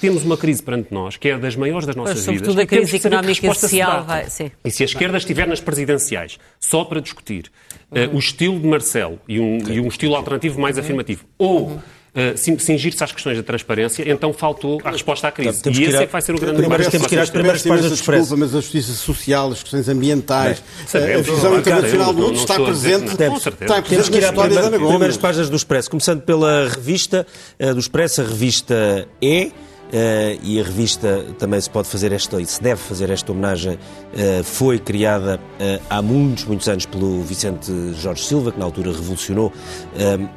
[0.00, 2.38] temos uma crise perante nós, que é das maiores das nossas pois, vidas.
[2.38, 4.04] Sobretudo a crise económica e social.
[4.04, 4.26] Vai,
[4.64, 7.50] e se a esquerda estiver nas presidenciais só para discutir
[7.90, 11.82] uh, o estilo de Marcelo e um, e um estilo alternativo mais afirmativo, ou
[12.16, 15.62] Uh, cingir-se às questões da transparência, então faltou a resposta à crise.
[15.62, 17.62] Temos e esse é que vai ser o grande Primeiro temos que ir às primeiras
[17.62, 18.22] páginas do Expresso.
[18.22, 20.62] Desculpa, mas a justiça social, as questões ambientais,
[20.94, 25.56] a visão internacional do mundo está presente, está Temos que ir às primeiras páginas do
[25.56, 27.26] Expresso, começando pela revista
[27.60, 29.52] uh, do Expresso, a revista E,
[29.86, 33.74] Uh, e a revista também se pode fazer esta, e se deve fazer esta homenagem,
[33.74, 38.90] uh, foi criada uh, há muitos, muitos anos pelo Vicente Jorge Silva, que na altura
[38.90, 39.52] revolucionou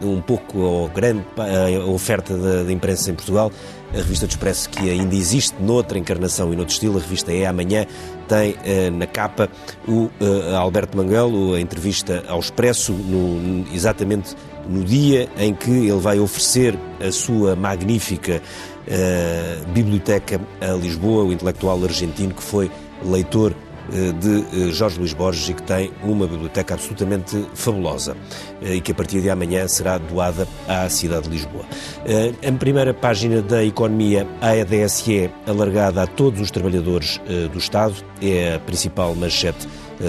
[0.02, 3.52] um pouco grande, a oferta da, imprensa em Portugal.
[3.91, 7.47] A revista do Expresso, que ainda existe noutra encarnação e noutro estilo, a revista é
[7.47, 7.88] amanhã,
[8.28, 8.56] tem
[8.91, 9.50] na capa
[9.88, 10.10] o
[10.56, 14.36] Alberto Manguelo, a entrevista ao Expresso, no, exatamente
[14.70, 18.41] no dia em que ele vai oferecer a sua magnífica
[19.74, 22.72] biblioteca a Lisboa, o intelectual argentino que foi
[23.04, 28.16] leitor uh, de uh, Jorge Luís Borges e que tem uma biblioteca absolutamente fabulosa
[28.62, 31.66] e que a partir de amanhã será doada à cidade de Lisboa.
[32.46, 37.22] A primeira página da Economia, a EDSE, alargada a todos os trabalhadores
[37.54, 39.68] do Estado, é a principal manchete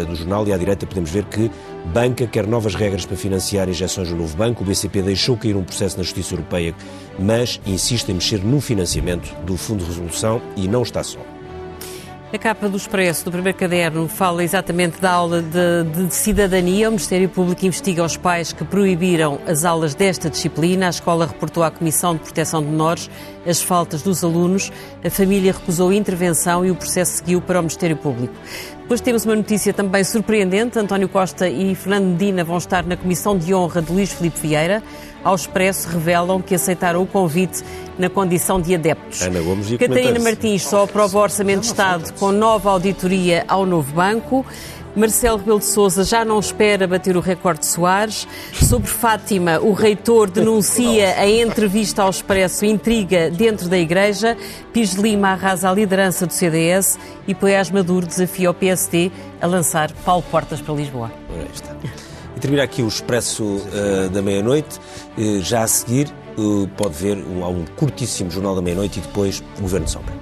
[0.08, 1.48] do jornal e à direita podemos ver que
[1.86, 4.62] Banca quer novas regras para financiar injeções no novo banco.
[4.62, 6.74] O BCP deixou cair um processo na Justiça Europeia,
[7.18, 11.20] mas insiste em mexer no financiamento do Fundo de Resolução e não está só.
[12.32, 16.86] A capa do Expresso, do primeiro caderno, fala exatamente da aula de, de, cidadania.
[16.88, 20.86] O Ministério Público investiga os pais que proibiram as aulas desta disciplina.
[20.86, 23.10] A escola reportou à Comissão de Proteção de Menores
[23.44, 24.70] as faltas dos alunos.
[25.04, 28.34] A família recusou intervenção e o processo seguiu para o Ministério Público.
[28.90, 30.76] Depois temos uma notícia também surpreendente.
[30.76, 34.82] António Costa e Fernando Medina vão estar na Comissão de Honra de Luís Filipe Vieira.
[35.22, 37.62] Ao Expresso revelam que aceitaram o convite
[37.96, 39.22] na condição de adeptos.
[39.22, 43.64] Ana Gomes e Catarina Martins só aprova o Orçamento de Estado com nova auditoria ao
[43.64, 44.44] novo banco.
[44.94, 48.26] Marcelo Rebelo de Sousa já não espera bater o recorde de Soares.
[48.52, 54.36] Sobre Fátima, o reitor denuncia a entrevista ao Expresso intriga dentro da Igreja.
[54.72, 59.10] Pires de Lima arrasa a liderança do CDS e Poiás Maduro desafia o PSD
[59.40, 61.10] a lançar Paulo Portas para Lisboa.
[62.36, 64.80] E termina aqui o Expresso uh, da meia-noite.
[65.16, 69.42] Uh, já a seguir, uh, pode ver um, um curtíssimo Jornal da Meia-Noite e depois
[69.58, 70.14] o Governo de Sombra.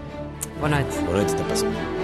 [0.59, 0.99] Boa noite.
[1.01, 1.98] Boa noite, até para a semana.